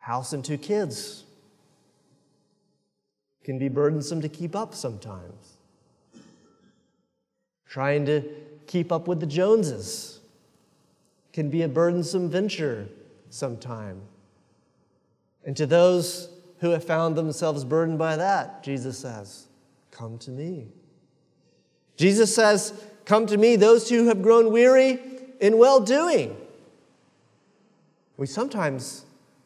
house 0.00 0.32
and 0.32 0.44
two 0.44 0.58
kids 0.58 1.24
can 3.44 3.58
be 3.58 3.68
burdensome 3.68 4.20
to 4.20 4.28
keep 4.28 4.56
up 4.56 4.74
sometimes. 4.74 5.58
Trying 7.68 8.06
to 8.06 8.24
keep 8.66 8.90
up 8.90 9.06
with 9.06 9.20
the 9.20 9.26
Joneses 9.26 10.18
can 11.32 11.48
be 11.48 11.62
a 11.62 11.68
burdensome 11.68 12.28
venture 12.28 12.88
sometime. 13.28 14.02
And 15.44 15.56
to 15.56 15.64
those 15.64 16.28
who 16.58 16.70
have 16.70 16.82
found 16.82 17.14
themselves 17.14 17.64
burdened 17.64 17.98
by 17.98 18.16
that, 18.16 18.64
Jesus 18.64 18.98
says, 18.98 19.46
Come 19.92 20.18
to 20.18 20.32
me. 20.32 20.66
Jesus 21.96 22.34
says, 22.34 22.72
Come 23.04 23.26
to 23.26 23.36
me, 23.36 23.56
those 23.56 23.88
who 23.88 24.06
have 24.06 24.22
grown 24.22 24.52
weary 24.52 24.98
in 25.40 25.58
well 25.58 25.80
doing. 25.80 26.36
We 28.16 28.26
sometimes 28.26 29.04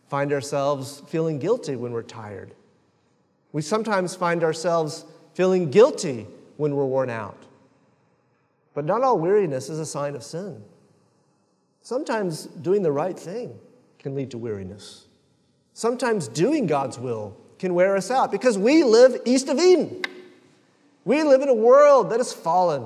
find 0.09 0.33
ourselves 0.33 1.03
feeling 1.07 1.39
guilty 1.39 1.77
when 1.77 1.93
we're 1.93 2.03
tired. 2.03 2.53
We 3.53 3.63
sometimes 3.63 4.15
find 4.15 4.43
ourselves 4.43 5.05
feeling 5.35 5.71
guilty 5.71 6.27
when 6.57 6.75
we're 6.75 6.85
worn 6.85 7.11
out. 7.11 7.39
But 8.75 8.85
not 8.85 9.03
all 9.03 9.19
weariness 9.19 9.69
is 9.69 9.79
a 9.79 9.87
sign 9.87 10.17
of 10.17 10.25
sin. 10.25 10.63
Sometimes 11.83 12.47
doing 12.47 12.83
the 12.83 12.91
right 12.91 13.19
thing 13.19 13.59
can 13.99 14.15
lead 14.15 14.31
to 14.33 14.39
weariness. 14.39 15.07
Sometimes 15.73 16.29
doing 16.29 16.67
God's 16.67 16.99
will 16.99 17.37
can 17.59 17.75
wear 17.75 17.97
us 17.97 18.11
out 18.11 18.33
because 18.33 18.59
we 18.59 18.83
live 18.83 19.21
east 19.25 19.49
of 19.49 19.59
Eden. 19.59 20.03
We 21.05 21.23
live 21.23 21.43
in 21.43 21.49
a 21.49 21.55
world 21.55 22.11
that 22.11 22.21
is 22.21 22.33
fallen. 22.33 22.85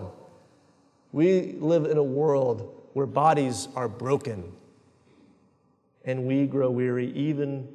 We 1.12 1.57
live 1.59 1.85
in 1.85 1.97
a 1.97 2.03
world 2.03 2.75
where 2.92 3.07
bodies 3.07 3.68
are 3.75 3.88
broken 3.88 4.53
and 6.05 6.25
we 6.25 6.47
grow 6.47 6.71
weary 6.71 7.12
even 7.12 7.68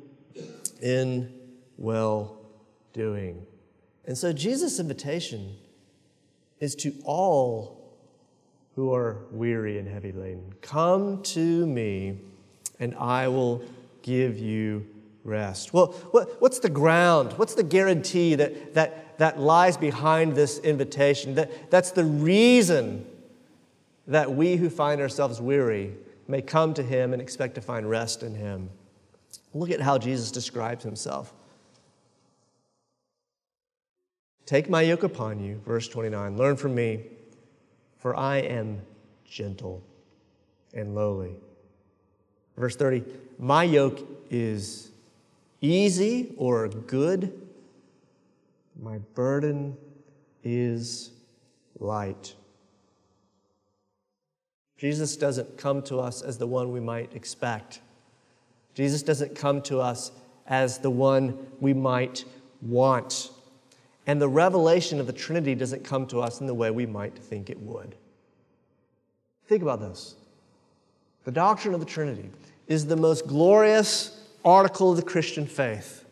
in 0.82 1.34
well 1.78 2.38
doing. 2.93 3.46
And 4.06 4.17
so 4.17 4.34
Jesus' 4.34 4.80
invitation 4.80 5.56
is 6.60 6.76
to 6.76 6.93
all 7.06 7.96
who 8.76 8.93
are 8.93 9.17
weary 9.32 9.78
and 9.78 9.88
heavy 9.88 10.12
laden. 10.12 10.54
Come 10.62 11.22
to 11.24 11.67
me, 11.67 12.19
and 12.80 12.96
I 12.96 13.28
will 13.28 13.63
give 14.02 14.39
you 14.39 14.88
rest. 15.24 15.74
Well, 15.74 15.88
what, 16.12 16.41
what's 16.41 16.60
the 16.60 16.69
ground? 16.69 17.34
What's 17.34 17.54
the 17.54 17.63
guarantee 17.63 18.36
that, 18.36 18.74
that, 18.74 19.19
that 19.19 19.39
lies 19.39 19.78
behind 19.78 20.36
this 20.36 20.58
invitation? 20.60 21.36
That, 21.36 21.69
that's 21.69 21.91
the 21.91 22.04
reason 22.04 23.06
that 24.08 24.34
we 24.34 24.56
who 24.56 24.70
find 24.70 25.02
ourselves 25.02 25.39
weary 25.42 25.94
may 26.28 26.42
come 26.42 26.74
to 26.74 26.84
him 26.84 27.13
and 27.13 27.22
expect 27.22 27.56
to 27.56 27.62
find 27.62 27.89
rest 27.89 28.24
in 28.24 28.36
him. 28.36 28.70
Look 29.54 29.72
at 29.72 29.82
how 29.82 29.98
Jesus 29.98 30.32
describes 30.32 30.84
himself. 30.84 31.34
Take 34.46 34.70
my 34.70 34.82
yoke 34.82 35.04
upon 35.04 35.39
you, 35.39 35.62
verse 35.66 35.88
29. 35.88 36.38
Learn 36.38 36.58
from 36.58 36.76
me 36.76 37.04
for 38.04 38.18
I 38.18 38.39
am 38.39 38.82
gentle 39.24 39.82
and 40.74 40.94
lowly. 40.94 41.38
Verse 42.58 42.76
30 42.76 43.02
My 43.39 43.63
yoke 43.63 44.06
is 44.30 44.92
easy 45.62 46.34
or 46.36 46.68
good, 46.68 47.48
my 48.78 48.98
burden 49.16 49.78
is 50.44 51.12
light. 51.80 52.36
Jesus 54.84 55.15
doesn't 55.15 55.58
come 55.58 55.82
to 55.84 56.02
us 56.02 56.22
as 56.22 56.38
the 56.38 56.46
one 56.46 56.74
we 56.74 56.82
might 56.82 57.15
expect. 57.15 57.80
Jesus 58.74 59.02
doesn't 59.02 59.34
come 59.34 59.62
to 59.62 59.80
us 59.80 60.12
as 60.46 60.80
the 60.80 60.89
one 60.89 61.38
we 61.62 61.74
might 61.74 62.26
want. 62.62 63.32
And 64.08 64.22
the 64.22 64.28
revelation 64.28 65.00
of 65.00 65.08
the 65.08 65.13
Trinity 65.13 65.56
doesn't 65.56 65.86
come 65.86 66.06
to 66.08 66.19
us 66.19 66.41
in 66.41 66.48
the 66.48 66.54
way 66.54 66.69
we 66.69 66.86
might 66.86 67.17
think 67.17 67.50
it 67.50 67.62
would. 67.62 67.96
Think 69.48 69.62
about 69.62 69.80
this. 69.80 70.15
The 71.24 71.32
doctrine 71.32 71.74
of 71.74 71.80
the 71.80 71.86
Trinity 71.86 72.30
is 72.67 72.86
the 72.86 72.98
most 72.98 73.26
glorious 73.26 74.22
article 74.43 74.91
of 74.91 74.98
the 74.98 75.04
Christian 75.04 75.48
faith. 75.48 76.04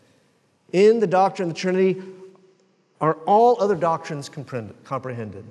In 0.72 1.02
the 1.02 1.08
doctrine 1.08 1.50
of 1.50 1.56
the 1.56 1.60
Trinity 1.60 2.02
are 3.02 3.16
all 3.26 3.62
other 3.62 3.76
doctrines 3.76 4.30
comprehended. 4.30 5.46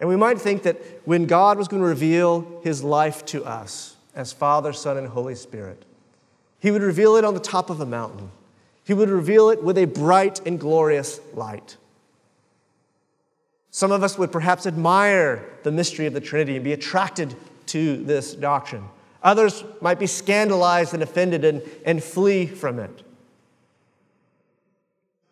And 0.00 0.08
we 0.08 0.16
might 0.16 0.40
think 0.40 0.62
that 0.62 0.76
when 1.04 1.26
God 1.26 1.58
was 1.58 1.68
going 1.68 1.82
to 1.82 1.88
reveal 1.88 2.60
his 2.62 2.84
life 2.84 3.24
to 3.26 3.44
us 3.44 3.96
as 4.14 4.32
Father, 4.32 4.72
Son, 4.72 4.96
and 4.96 5.08
Holy 5.08 5.34
Spirit, 5.34 5.84
he 6.60 6.70
would 6.70 6.82
reveal 6.82 7.16
it 7.16 7.24
on 7.24 7.34
the 7.34 7.40
top 7.40 7.70
of 7.70 7.80
a 7.80 7.86
mountain. 7.86 8.30
He 8.84 8.94
would 8.94 9.10
reveal 9.10 9.50
it 9.50 9.62
with 9.62 9.76
a 9.76 9.84
bright 9.84 10.40
and 10.46 10.58
glorious 10.58 11.20
light. 11.34 11.76
Some 13.70 13.92
of 13.92 14.02
us 14.02 14.16
would 14.18 14.32
perhaps 14.32 14.66
admire 14.66 15.44
the 15.62 15.70
mystery 15.70 16.06
of 16.06 16.14
the 16.14 16.20
Trinity 16.20 16.56
and 16.56 16.64
be 16.64 16.72
attracted 16.72 17.36
to 17.66 18.02
this 18.02 18.34
doctrine. 18.34 18.88
Others 19.22 19.64
might 19.80 19.98
be 19.98 20.06
scandalized 20.06 20.94
and 20.94 21.02
offended 21.02 21.44
and, 21.44 21.62
and 21.84 22.02
flee 22.02 22.46
from 22.46 22.78
it. 22.78 23.02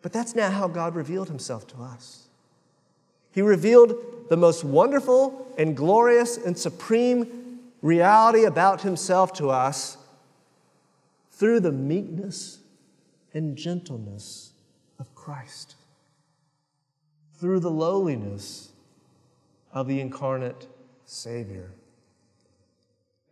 But 0.01 0.13
that's 0.13 0.35
not 0.35 0.53
how 0.53 0.67
God 0.67 0.95
revealed 0.95 1.29
himself 1.29 1.67
to 1.67 1.77
us. 1.81 2.26
He 3.37 3.43
revealed 3.43 3.93
the 4.29 4.35
most 4.35 4.63
wonderful 4.63 5.47
and 5.59 5.77
glorious 5.77 6.37
and 6.37 6.57
supreme 6.57 7.59
reality 7.83 8.45
about 8.45 8.81
himself 8.81 9.31
to 9.33 9.51
us 9.51 9.95
through 11.29 11.59
the 11.59 11.71
meekness 11.71 12.57
and 13.35 13.55
gentleness 13.55 14.53
of 14.97 15.13
Christ, 15.13 15.75
through 17.35 17.59
the 17.59 17.69
lowliness 17.69 18.71
of 19.71 19.87
the 19.87 19.99
incarnate 19.99 20.65
Savior. 21.05 21.69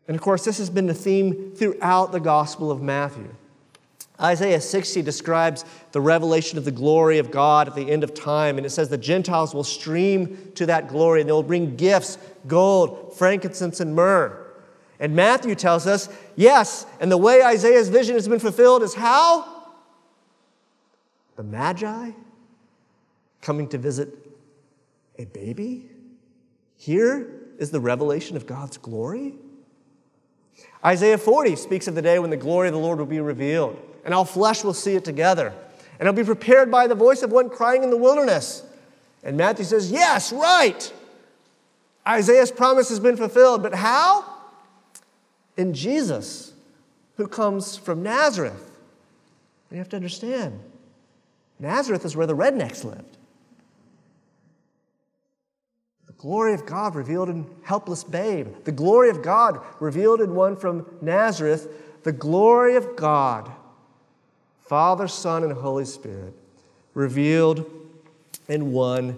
And 0.08 0.14
of 0.14 0.22
course, 0.22 0.46
this 0.46 0.60
has 0.60 0.70
been 0.70 0.86
the 0.86 0.94
theme 0.94 1.56
throughout 1.56 2.12
the 2.12 2.20
Gospel 2.20 2.70
of 2.70 2.80
Matthew. 2.80 3.34
Isaiah 4.20 4.62
60 4.62 5.02
describes 5.02 5.66
the 5.92 6.00
revelation 6.00 6.58
of 6.58 6.66
the 6.66 6.72
glory 6.72 7.18
of 7.18 7.32
God 7.32 7.68
at 7.68 7.76
the 7.76 7.92
end 7.92 8.04
of 8.04 8.14
time, 8.14 8.58
and 8.58 8.66
it 8.66 8.70
says 8.70 8.90
the 8.90 8.98
Gentiles 8.98 9.54
will 9.54 9.64
stream 9.64 10.52
to 10.56 10.66
that 10.68 10.88
glory 10.88 11.22
and 11.22 11.30
they'll 11.30 11.44
bring 11.44 11.76
gifts 11.76 12.18
gold, 12.48 13.18
frankincense, 13.18 13.80
and 13.80 13.96
myrrh. 13.96 14.42
And 15.00 15.16
Matthew 15.16 15.56
tells 15.56 15.88
us, 15.88 16.08
yes, 16.38 16.86
and 17.02 17.12
the 17.12 17.18
way 17.18 17.44
Isaiah's 17.44 17.90
vision 17.90 18.16
has 18.16 18.28
been 18.28 18.40
fulfilled 18.40 18.84
is 18.84 18.94
how? 18.94 19.56
the 21.36 21.44
Magi 21.44 22.12
coming 23.42 23.68
to 23.70 23.78
visit 23.78 24.10
a 25.18 25.26
baby? 25.26 25.90
Here 26.78 27.42
is 27.58 27.72
the 27.72 27.80
revelation 27.80 28.36
of 28.38 28.46
God's 28.46 28.78
glory. 28.78 29.36
Isaiah 30.84 31.18
40 31.18 31.56
speaks 31.56 31.88
of 31.88 31.96
the 31.96 32.02
day 32.02 32.20
when 32.20 32.30
the 32.30 32.38
glory 32.38 32.68
of 32.68 32.74
the 32.74 32.80
Lord 32.80 33.00
will 33.00 33.06
be 33.06 33.20
revealed, 33.20 33.80
and 34.06 34.14
all 34.14 34.24
flesh 34.24 34.64
will 34.64 34.74
see 34.74 34.96
it 34.96 35.04
together. 35.04 35.54
And 36.00 36.08
it'll 36.08 36.14
be 36.14 36.24
prepared 36.24 36.72
by 36.72 36.88
the 36.88 36.96
voice 36.96 37.24
of 37.24 37.32
one 37.32 37.50
crying 37.50 37.84
in 37.84 37.90
the 37.90 37.98
wilderness. 37.98 38.64
And 39.24 39.36
Matthew 39.36 39.66
says, 39.66 39.92
Yes, 39.92 40.32
right. 40.32 40.94
Isaiah's 42.08 42.52
promise 42.52 42.90
has 42.90 43.00
been 43.00 43.18
fulfilled, 43.18 43.64
but 43.64 43.74
how? 43.74 44.24
In 45.58 45.74
Jesus, 45.74 46.54
who 47.18 47.28
comes 47.28 47.78
from 47.78 48.04
Nazareth 48.04 48.78
You 49.72 49.78
have 49.78 49.90
to 49.90 49.96
understand 49.96 50.60
Nazareth 51.58 52.06
is 52.06 52.16
where 52.16 52.28
the 52.28 52.36
rednecks 52.36 52.84
lived. 52.84 53.18
The 56.06 56.14
glory 56.14 56.54
of 56.54 56.66
God 56.66 56.96
revealed 56.96 57.30
in 57.30 57.48
helpless 57.64 58.04
babe. 58.04 58.48
The 58.66 58.74
glory 58.74 59.10
of 59.10 59.22
God 59.22 59.62
revealed 59.80 60.20
in 60.20 60.36
one 60.36 60.58
from 60.58 60.86
Nazareth. 61.02 62.04
The 62.04 62.12
glory 62.12 62.76
of 62.76 62.98
God, 62.98 63.50
Father, 64.66 65.08
Son, 65.08 65.44
and 65.44 65.54
Holy 65.54 65.86
Spirit, 65.86 66.34
revealed 66.94 67.70
in 68.48 68.72
one 68.72 69.18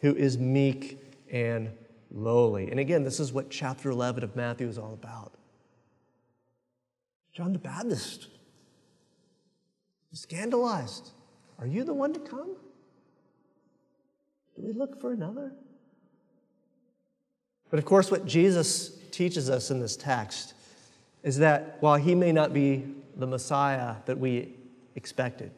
who 0.00 0.14
is 0.14 0.38
meek 0.38 0.98
and 1.30 1.70
lowly. 2.10 2.70
And 2.70 2.80
again, 2.80 3.04
this 3.04 3.20
is 3.20 3.32
what 3.32 3.50
chapter 3.50 3.90
11 3.90 4.24
of 4.24 4.34
Matthew 4.34 4.68
is 4.68 4.78
all 4.78 4.94
about. 4.94 5.32
John 7.32 7.52
the 7.52 7.58
Baptist, 7.58 8.26
scandalized. 10.12 11.10
Are 11.58 11.66
you 11.66 11.84
the 11.84 11.94
one 11.94 12.12
to 12.12 12.20
come? 12.20 12.56
Do 14.56 14.62
we 14.62 14.72
look 14.72 15.00
for 15.00 15.12
another? 15.12 15.52
But 17.70 17.78
of 17.78 17.84
course, 17.84 18.10
what 18.10 18.26
Jesus 18.26 18.98
teaches 19.12 19.48
us 19.48 19.70
in 19.70 19.78
this 19.78 19.96
text 19.96 20.54
is 21.22 21.38
that 21.38 21.76
while 21.80 21.96
he 21.96 22.14
may 22.14 22.32
not 22.32 22.52
be 22.52 22.84
the 23.16 23.26
Messiah 23.26 23.96
that 24.06 24.18
we 24.18 24.54
expected, 24.96 25.50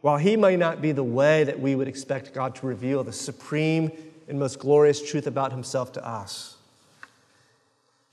while 0.00 0.18
he 0.18 0.36
may 0.36 0.56
not 0.56 0.80
be 0.80 0.92
the 0.92 1.04
way 1.04 1.44
that 1.44 1.58
we 1.58 1.74
would 1.74 1.88
expect 1.88 2.32
God 2.32 2.54
to 2.56 2.66
reveal 2.66 3.02
the 3.02 3.12
supreme 3.12 3.90
and 4.28 4.38
most 4.38 4.58
glorious 4.58 5.02
truth 5.02 5.26
about 5.26 5.52
himself 5.52 5.92
to 5.92 6.06
us, 6.06 6.56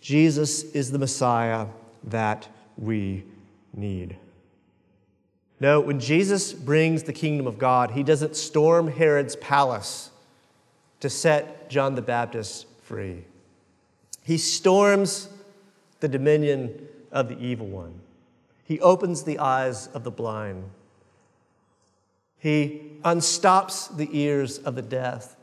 Jesus 0.02 0.64
is 0.64 0.92
the 0.92 1.00
Messiah 1.00 1.68
that 2.04 2.48
we 2.78 3.24
need. 3.74 4.18
No, 5.60 5.80
when 5.80 6.00
Jesus 6.00 6.54
brings 6.54 7.04
the 7.04 7.14
kingdom 7.14 7.48
of 7.48 7.58
God, 7.58 7.92
he 7.92 8.04
doesn't 8.04 8.36
storm 8.36 8.88
Herod's 8.88 9.36
palace 9.38 10.12
to 11.00 11.10
set 11.10 11.70
John 11.70 11.96
the 11.96 12.02
Baptist 12.02 12.68
free. 12.82 13.24
He 14.24 14.38
storms 14.38 15.30
the 16.00 16.08
dominion 16.08 16.88
of 17.12 17.30
the 17.30 17.40
evil 17.40 17.68
one. 17.68 18.02
He 18.66 18.80
opens 18.82 19.24
the 19.24 19.40
eyes 19.40 19.88
of 19.88 20.04
the 20.04 20.12
blind. 20.12 20.72
He 22.40 22.82
unstops 23.04 23.96
the 23.96 24.10
ears 24.12 24.58
of 24.58 24.76
the 24.76 24.82
deaf. 24.82 25.36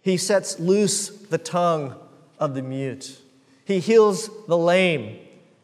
He 0.00 0.16
sets 0.16 0.60
loose 0.60 1.08
the 1.08 1.38
tongue 1.38 1.96
of 2.38 2.54
the 2.54 2.62
mute. 2.62 3.20
He 3.64 3.80
heals 3.80 4.30
the 4.46 4.56
lame 4.56 5.18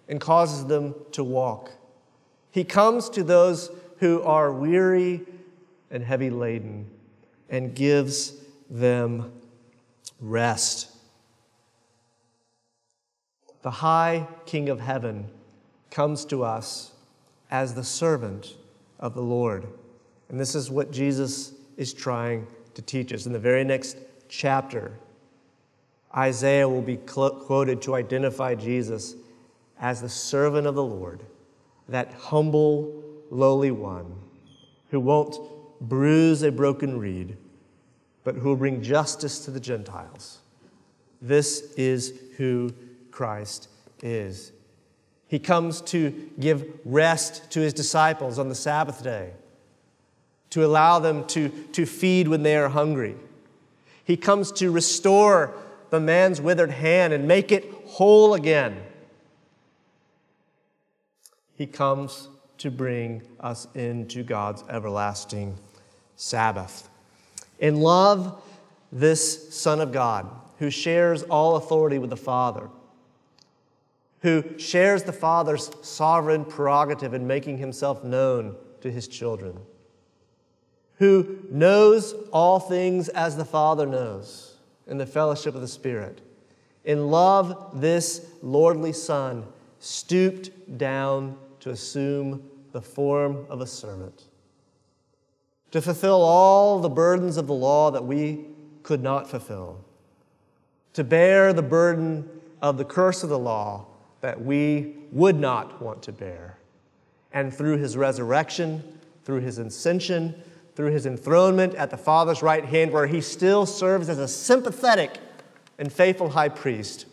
and 0.09 0.21
causes 0.21 0.67
them 0.67 0.97
to 1.13 1.23
walk. 1.23 1.71
He 2.51 2.65
comes 2.65 3.09
to 3.11 3.23
those 3.23 3.71
who 3.99 4.23
are 4.23 4.53
weary 4.53 5.21
and 5.89 6.03
heavy 6.03 6.31
laden 6.31 6.91
and 7.49 7.77
gives 7.77 8.33
them 8.69 9.33
rest. 10.21 10.91
The 13.63 13.71
high 13.71 14.27
King 14.45 14.69
of 14.69 14.81
heaven 14.81 15.31
comes 15.93 16.25
to 16.25 16.43
us 16.43 16.93
as 17.51 17.75
the 17.75 17.85
servant 17.85 18.57
of 18.99 19.15
the 19.15 19.21
Lord. 19.21 19.69
And 20.31 20.41
this 20.41 20.55
is 20.55 20.71
what 20.71 20.91
Jesus 20.91 21.53
is 21.77 21.93
trying 21.93 22.47
to 22.75 22.81
teach 22.81 23.13
us. 23.13 23.27
In 23.27 23.33
the 23.33 23.39
very 23.39 23.63
next 23.63 23.99
chapter, 24.29 24.93
Isaiah 26.17 26.67
will 26.67 26.83
be 26.83 26.97
quoted 26.97 27.83
to 27.83 27.95
identify 27.95 28.55
Jesus 28.55 29.17
as 29.79 30.01
the 30.01 30.09
servant 30.09 30.67
of 30.67 30.75
the 30.75 30.83
Lord, 30.83 31.23
that 31.89 32.13
humble, 32.15 33.03
lowly 33.31 33.71
one 33.71 34.15
who 34.91 34.99
won't 34.99 35.37
bruise 35.81 36.43
a 36.43 36.51
broken 36.51 36.99
reed, 36.99 37.37
but 38.25 38.37
who 38.37 38.49
will 38.49 38.57
bring 38.57 38.83
justice 38.83 39.45
to 39.45 39.51
the 39.51 39.61
Gentiles. 39.61 40.39
This 41.21 41.75
is 41.77 42.15
who 42.39 42.71
Christ 43.11 43.69
is. 44.03 44.53
He 45.33 45.39
comes 45.39 45.81
to 45.81 46.11
give 46.39 46.63
rest 46.85 47.51
to 47.53 47.61
his 47.61 47.73
disciples 47.73 48.39
on 48.39 48.51
the 48.51 48.55
Sabbath 48.55 49.03
day, 49.03 49.31
to 50.51 50.63
allow 50.63 50.99
them 50.99 51.27
to, 51.29 51.49
to 51.49 51.87
feed 51.87 52.29
when 52.29 52.43
they 52.43 52.55
are 52.55 52.69
hungry. 52.69 53.17
He 54.05 54.19
comes 54.19 54.53
to 54.53 54.71
restore 54.71 55.55
the 55.89 56.01
man's 56.01 56.39
withered 56.39 56.73
hand 56.73 57.15
and 57.15 57.27
make 57.27 57.51
it 57.51 57.65
whole 57.87 58.35
again. 58.35 58.83
He 61.55 61.67
comes 61.67 62.29
to 62.59 62.71
bring 62.71 63.23
us 63.41 63.67
into 63.75 64.23
God's 64.23 64.63
everlasting 64.69 65.57
Sabbath. 66.15 66.91
In 67.59 67.81
love, 67.81 68.43
this 68.93 69.57
Son 69.57 69.81
of 69.81 69.93
God, 69.93 70.29
who 70.59 70.69
shares 70.69 71.23
all 71.23 71.57
authority 71.57 71.99
with 71.99 72.11
the 72.11 72.19
Father, 72.19 72.69
who 74.23 74.57
shares 74.57 75.03
the 75.03 75.13
Father's 75.13 75.71
sovereign 75.83 76.45
prerogative 76.45 77.13
in 77.13 77.27
making 77.27 77.59
himself 77.59 78.05
known 78.05 78.57
to 78.81 78.91
his 78.91 79.09
children, 79.09 79.59
who 80.97 81.39
knows 81.51 82.15
all 82.33 82.61
things 82.61 83.09
as 83.09 83.37
the 83.37 83.45
Father 83.45 83.85
knows 83.85 84.57
in 84.87 84.99
the 84.99 85.07
fellowship 85.07 85.55
of 85.55 85.61
the 85.61 85.69
Spirit. 85.69 86.21
In 86.85 87.11
love, 87.11 87.81
this 87.81 88.27
lordly 88.43 88.93
Son 88.93 89.45
stooped 89.81 90.79
down 90.79 91.37
to 91.59 91.71
assume 91.71 92.49
the 92.71 92.81
form 92.81 93.45
of 93.49 93.61
a 93.61 93.67
servant, 93.67 94.25
to 95.73 95.83
fulfill 95.83 96.23
all 96.23 96.79
the 96.79 96.89
burdens 96.89 97.37
of 97.37 97.49
the 97.49 97.55
law 97.55 97.91
that 97.91 98.05
we 98.05 98.47
could 98.85 99.03
not 99.03 99.29
fulfill, 99.29 99.85
to 100.93 101.03
bear 101.03 101.53
the 101.53 101.63
burden 101.63 102.29
of 102.61 102.79
the 102.79 102.85
curse 102.85 103.25
of 103.25 103.29
the 103.29 103.39
law 103.39 103.87
that 104.23 104.43
we 104.43 104.95
would 105.11 105.39
not 105.39 105.83
want 105.83 106.03
to 106.05 106.13
bear. 106.13 106.57
And 107.33 107.53
through 107.53 107.77
his 107.77 107.97
resurrection, 107.97 108.99
through 109.25 109.41
his 109.41 109.59
ascension, 109.59 110.35
through 110.75 110.93
his 110.93 111.05
enthronement 111.05 111.75
at 111.75 111.91
the 111.91 111.97
Father's 111.97 112.43
right 112.43 112.65
hand, 112.65 112.93
where 112.93 113.07
he 113.07 113.21
still 113.21 113.67
serves 113.67 114.09
as 114.09 114.19
a 114.19 114.29
sympathetic 114.29 115.19
and 115.79 115.93
faithful 115.93 116.31
high 116.31 116.49
priest, 116.49 117.07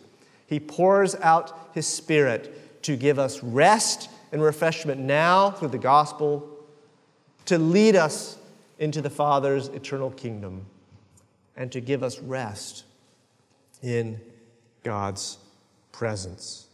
he 0.46 0.58
pours 0.58 1.14
out 1.16 1.70
his 1.74 1.86
Spirit 1.86 2.82
to 2.82 2.96
give 2.96 3.18
us 3.18 3.42
rest 3.42 4.08
and 4.32 4.42
refreshment 4.42 5.00
now 5.00 5.50
through 5.50 5.68
the 5.68 5.78
gospel 5.78 6.48
to 7.46 7.58
lead 7.58 7.96
us 7.96 8.38
into 8.78 9.02
the 9.02 9.10
Father's 9.10 9.68
eternal 9.68 10.10
kingdom 10.12 10.64
and 11.56 11.72
to 11.72 11.80
give 11.80 12.02
us 12.02 12.20
rest 12.20 12.84
in 13.82 14.20
God's 14.82 15.38
presence. 15.92 16.69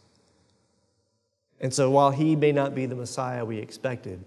And 1.59 1.73
so, 1.73 1.89
while 1.89 2.11
he 2.11 2.35
may 2.35 2.51
not 2.51 2.75
be 2.75 2.85
the 2.85 2.95
Messiah 2.95 3.43
we 3.43 3.57
expected, 3.57 4.23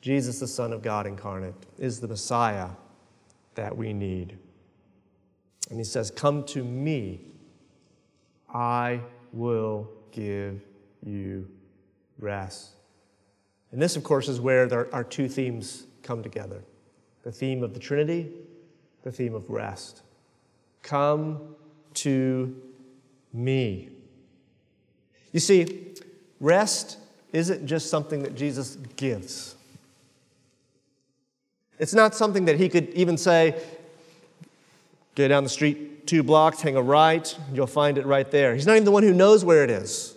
Jesus, 0.00 0.38
the 0.38 0.46
Son 0.46 0.72
of 0.72 0.82
God 0.82 1.06
incarnate, 1.06 1.54
is 1.78 2.00
the 2.00 2.08
Messiah 2.08 2.68
that 3.54 3.76
we 3.76 3.92
need. 3.92 4.38
And 5.70 5.78
he 5.78 5.84
says, 5.84 6.10
Come 6.10 6.44
to 6.44 6.62
me, 6.62 7.20
I 8.52 9.00
will 9.32 9.88
give 10.12 10.60
you 11.02 11.48
rest. 12.18 12.70
And 13.72 13.82
this, 13.82 13.96
of 13.96 14.04
course, 14.04 14.28
is 14.28 14.40
where 14.40 14.88
our 14.94 15.02
two 15.02 15.28
themes 15.28 15.86
come 16.02 16.22
together 16.22 16.62
the 17.22 17.32
theme 17.32 17.62
of 17.62 17.72
the 17.72 17.80
Trinity, 17.80 18.30
the 19.02 19.10
theme 19.10 19.34
of 19.34 19.48
rest. 19.48 20.02
Come 20.82 21.56
to 21.94 22.54
me. 23.32 23.88
You 25.32 25.40
see, 25.40 25.93
rest 26.40 26.98
isn't 27.32 27.66
just 27.66 27.90
something 27.90 28.22
that 28.22 28.34
Jesus 28.34 28.76
gives. 28.96 29.56
It's 31.78 31.94
not 31.94 32.14
something 32.14 32.44
that 32.44 32.56
he 32.58 32.68
could 32.68 32.90
even 32.90 33.16
say, 33.16 33.60
go 35.14 35.26
down 35.28 35.42
the 35.42 35.50
street 35.50 36.06
two 36.06 36.22
blocks, 36.22 36.60
hang 36.60 36.76
a 36.76 36.82
right, 36.82 37.36
you'll 37.52 37.66
find 37.66 37.98
it 37.98 38.06
right 38.06 38.30
there. 38.30 38.54
He's 38.54 38.66
not 38.66 38.74
even 38.74 38.84
the 38.84 38.90
one 38.90 39.02
who 39.02 39.14
knows 39.14 39.44
where 39.44 39.64
it 39.64 39.70
is. 39.70 40.14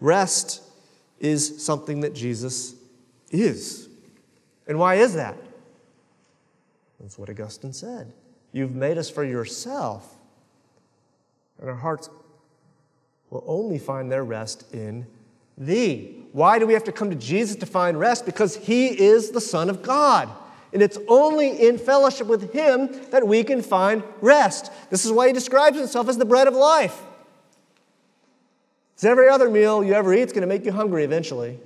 Rest 0.00 0.62
is 1.20 1.64
something 1.64 2.00
that 2.00 2.14
Jesus 2.14 2.74
is. 3.30 3.88
And 4.66 4.78
why 4.78 4.96
is 4.96 5.14
that? 5.14 5.36
That's 7.00 7.18
what 7.18 7.30
Augustine 7.30 7.72
said. 7.72 8.12
You've 8.52 8.74
made 8.74 8.98
us 8.98 9.10
for 9.10 9.24
yourself, 9.24 10.14
and 11.60 11.68
our 11.68 11.76
hearts 11.76 12.08
will 13.34 13.44
only 13.46 13.78
find 13.78 14.10
their 14.10 14.24
rest 14.24 14.72
in 14.72 15.06
thee. 15.58 16.22
Why 16.32 16.58
do 16.58 16.66
we 16.66 16.72
have 16.72 16.84
to 16.84 16.92
come 16.92 17.10
to 17.10 17.16
Jesus 17.16 17.56
to 17.56 17.66
find 17.66 17.98
rest? 17.98 18.24
Because 18.24 18.56
he 18.56 18.88
is 18.88 19.30
the 19.30 19.40
Son 19.40 19.68
of 19.68 19.82
God. 19.82 20.28
And 20.72 20.80
it's 20.80 20.98
only 21.08 21.66
in 21.66 21.78
fellowship 21.78 22.28
with 22.28 22.52
him 22.52 22.88
that 23.10 23.26
we 23.26 23.44
can 23.44 23.60
find 23.60 24.02
rest. 24.20 24.70
This 24.90 25.04
is 25.04 25.12
why 25.12 25.26
he 25.26 25.32
describes 25.32 25.76
himself 25.76 26.08
as 26.08 26.16
the 26.16 26.24
bread 26.24 26.46
of 26.46 26.54
life. 26.54 27.00
It's 28.94 29.04
every 29.04 29.28
other 29.28 29.50
meal 29.50 29.82
you 29.84 29.94
ever 29.94 30.14
eat 30.14 30.20
is 30.20 30.32
going 30.32 30.42
to 30.42 30.46
make 30.46 30.64
you 30.64 30.72
hungry 30.72 31.02
eventually. 31.04 31.58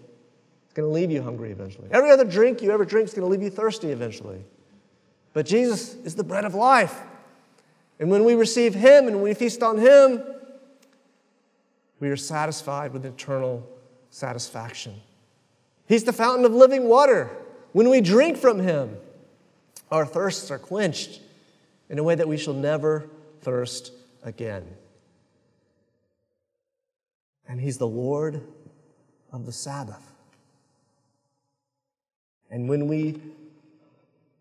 It's 0.64 0.74
going 0.74 0.88
to 0.88 0.92
leave 0.92 1.10
you 1.10 1.22
hungry 1.22 1.50
eventually. 1.50 1.88
Every 1.90 2.10
other 2.10 2.24
drink 2.24 2.62
you 2.62 2.70
ever 2.70 2.86
drink 2.86 3.08
is 3.08 3.14
going 3.14 3.26
to 3.26 3.30
leave 3.30 3.42
you 3.42 3.50
thirsty 3.50 3.90
eventually. 3.90 4.42
But 5.34 5.44
Jesus 5.44 5.94
is 5.96 6.14
the 6.14 6.24
bread 6.24 6.46
of 6.46 6.54
life. 6.54 6.98
And 8.00 8.10
when 8.10 8.24
we 8.24 8.34
receive 8.34 8.74
Him 8.74 9.06
and 9.06 9.22
we 9.22 9.34
feast 9.34 9.62
on 9.62 9.76
Him, 9.78 10.22
we 12.00 12.08
are 12.08 12.16
satisfied 12.16 12.92
with 12.92 13.04
eternal 13.04 13.68
satisfaction. 14.10 14.94
He's 15.86 16.04
the 16.04 16.12
fountain 16.12 16.44
of 16.44 16.52
living 16.52 16.84
water. 16.84 17.30
When 17.72 17.88
we 17.88 18.00
drink 18.00 18.36
from 18.36 18.60
Him, 18.60 18.96
our 19.90 20.06
thirsts 20.06 20.50
are 20.50 20.58
quenched 20.58 21.20
in 21.88 21.98
a 21.98 22.02
way 22.02 22.14
that 22.14 22.28
we 22.28 22.36
shall 22.36 22.54
never 22.54 23.08
thirst 23.40 23.92
again. 24.22 24.66
And 27.48 27.60
He's 27.60 27.78
the 27.78 27.86
Lord 27.86 28.42
of 29.32 29.46
the 29.46 29.52
Sabbath. 29.52 30.12
And 32.50 32.68
when 32.68 32.88
we 32.88 33.20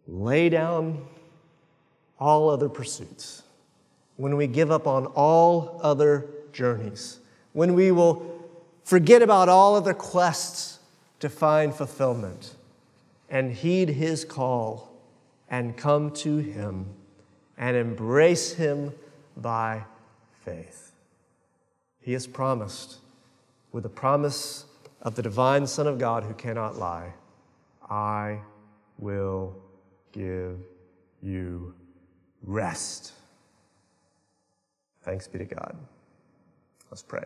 lay 0.08 0.50
down 0.50 1.06
all 2.20 2.50
other 2.50 2.70
pursuits, 2.70 3.44
when 4.16 4.36
we 4.36 4.48
give 4.48 4.72
up 4.72 4.88
on 4.88 5.06
all 5.08 5.80
other 5.84 6.26
journeys, 6.52 7.20
when 7.58 7.74
we 7.74 7.92
will 7.92 8.22
forget 8.84 9.24
about 9.24 9.50
all 9.50 9.74
other 9.74 9.96
quests 9.96 10.78
to 11.20 11.28
find 11.28 11.74
fulfillment 11.74 12.54
and 13.32 13.52
heed 13.52 13.90
His 13.90 14.24
call 14.24 14.96
and 15.50 15.76
come 15.76 16.12
to 16.12 16.38
Him 16.38 16.86
and 17.58 17.76
embrace 17.76 18.54
Him 18.54 18.94
by 19.36 19.84
faith. 20.46 20.92
He 22.00 22.14
has 22.14 22.28
promised, 22.28 22.98
with 23.72 23.82
the 23.82 23.90
promise 23.90 24.66
of 25.02 25.16
the 25.16 25.24
divine 25.24 25.66
Son 25.66 25.88
of 25.88 25.98
God 25.98 26.26
who 26.26 26.36
cannot 26.36 26.78
lie, 26.78 27.12
I 27.90 28.38
will 29.00 29.56
give 30.12 30.60
you 31.24 31.74
rest. 32.44 33.14
Thanks 35.02 35.28
be 35.28 35.40
to 35.40 35.46
God. 35.46 35.76
Let's 36.92 37.02
pray. 37.02 37.26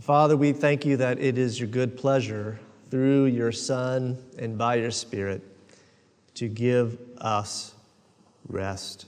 Father, 0.00 0.36
we 0.36 0.52
thank 0.52 0.84
you 0.84 0.98
that 0.98 1.18
it 1.18 1.38
is 1.38 1.58
your 1.58 1.68
good 1.68 1.96
pleasure 1.96 2.60
through 2.90 3.24
your 3.26 3.50
Son 3.50 4.18
and 4.38 4.58
by 4.58 4.74
your 4.74 4.90
Spirit 4.90 5.42
to 6.34 6.48
give 6.48 6.98
us 7.18 7.74
rest. 8.46 9.06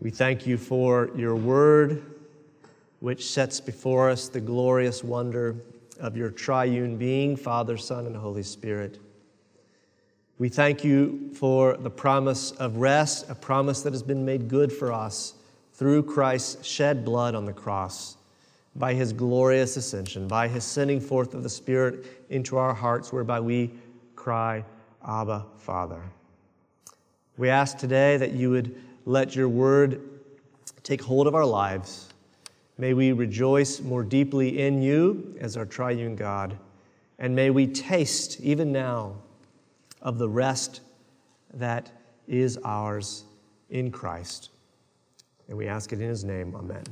We 0.00 0.10
thank 0.10 0.46
you 0.46 0.56
for 0.56 1.10
your 1.14 1.36
word, 1.36 2.02
which 3.00 3.26
sets 3.30 3.60
before 3.60 4.08
us 4.08 4.28
the 4.28 4.40
glorious 4.40 5.04
wonder 5.04 5.56
of 6.00 6.16
your 6.16 6.30
triune 6.30 6.96
being, 6.96 7.36
Father, 7.36 7.76
Son, 7.76 8.06
and 8.06 8.16
Holy 8.16 8.42
Spirit. 8.42 8.98
We 10.38 10.48
thank 10.48 10.82
you 10.82 11.30
for 11.34 11.76
the 11.76 11.90
promise 11.90 12.52
of 12.52 12.76
rest, 12.78 13.28
a 13.28 13.34
promise 13.34 13.82
that 13.82 13.92
has 13.92 14.02
been 14.02 14.24
made 14.24 14.48
good 14.48 14.72
for 14.72 14.92
us 14.92 15.34
through 15.74 16.04
Christ's 16.04 16.66
shed 16.66 17.04
blood 17.04 17.34
on 17.34 17.44
the 17.44 17.52
cross, 17.52 18.16
by 18.76 18.94
his 18.94 19.12
glorious 19.12 19.76
ascension, 19.76 20.26
by 20.26 20.48
his 20.48 20.64
sending 20.64 21.00
forth 21.00 21.34
of 21.34 21.42
the 21.42 21.48
Spirit 21.48 22.06
into 22.30 22.56
our 22.56 22.74
hearts, 22.74 23.12
whereby 23.12 23.38
we 23.40 23.70
cry, 24.16 24.64
Abba, 25.06 25.44
Father. 25.58 26.02
We 27.36 27.48
ask 27.48 27.76
today 27.76 28.16
that 28.16 28.32
you 28.32 28.50
would 28.50 28.74
let 29.04 29.34
your 29.34 29.48
word 29.48 30.00
take 30.82 31.02
hold 31.02 31.26
of 31.26 31.34
our 31.34 31.44
lives. 31.44 32.08
May 32.78 32.94
we 32.94 33.12
rejoice 33.12 33.80
more 33.80 34.02
deeply 34.02 34.60
in 34.60 34.80
you 34.82 35.36
as 35.40 35.56
our 35.56 35.66
triune 35.66 36.16
God, 36.16 36.56
and 37.18 37.34
may 37.34 37.50
we 37.50 37.66
taste, 37.66 38.40
even 38.40 38.72
now, 38.72 39.16
of 40.00 40.18
the 40.18 40.28
rest 40.28 40.80
that 41.54 41.90
is 42.26 42.58
ours 42.64 43.24
in 43.70 43.90
Christ. 43.90 44.50
And 45.48 45.56
we 45.56 45.68
ask 45.68 45.92
it 45.92 46.00
in 46.00 46.08
his 46.08 46.24
name. 46.24 46.54
Amen. 46.56 46.84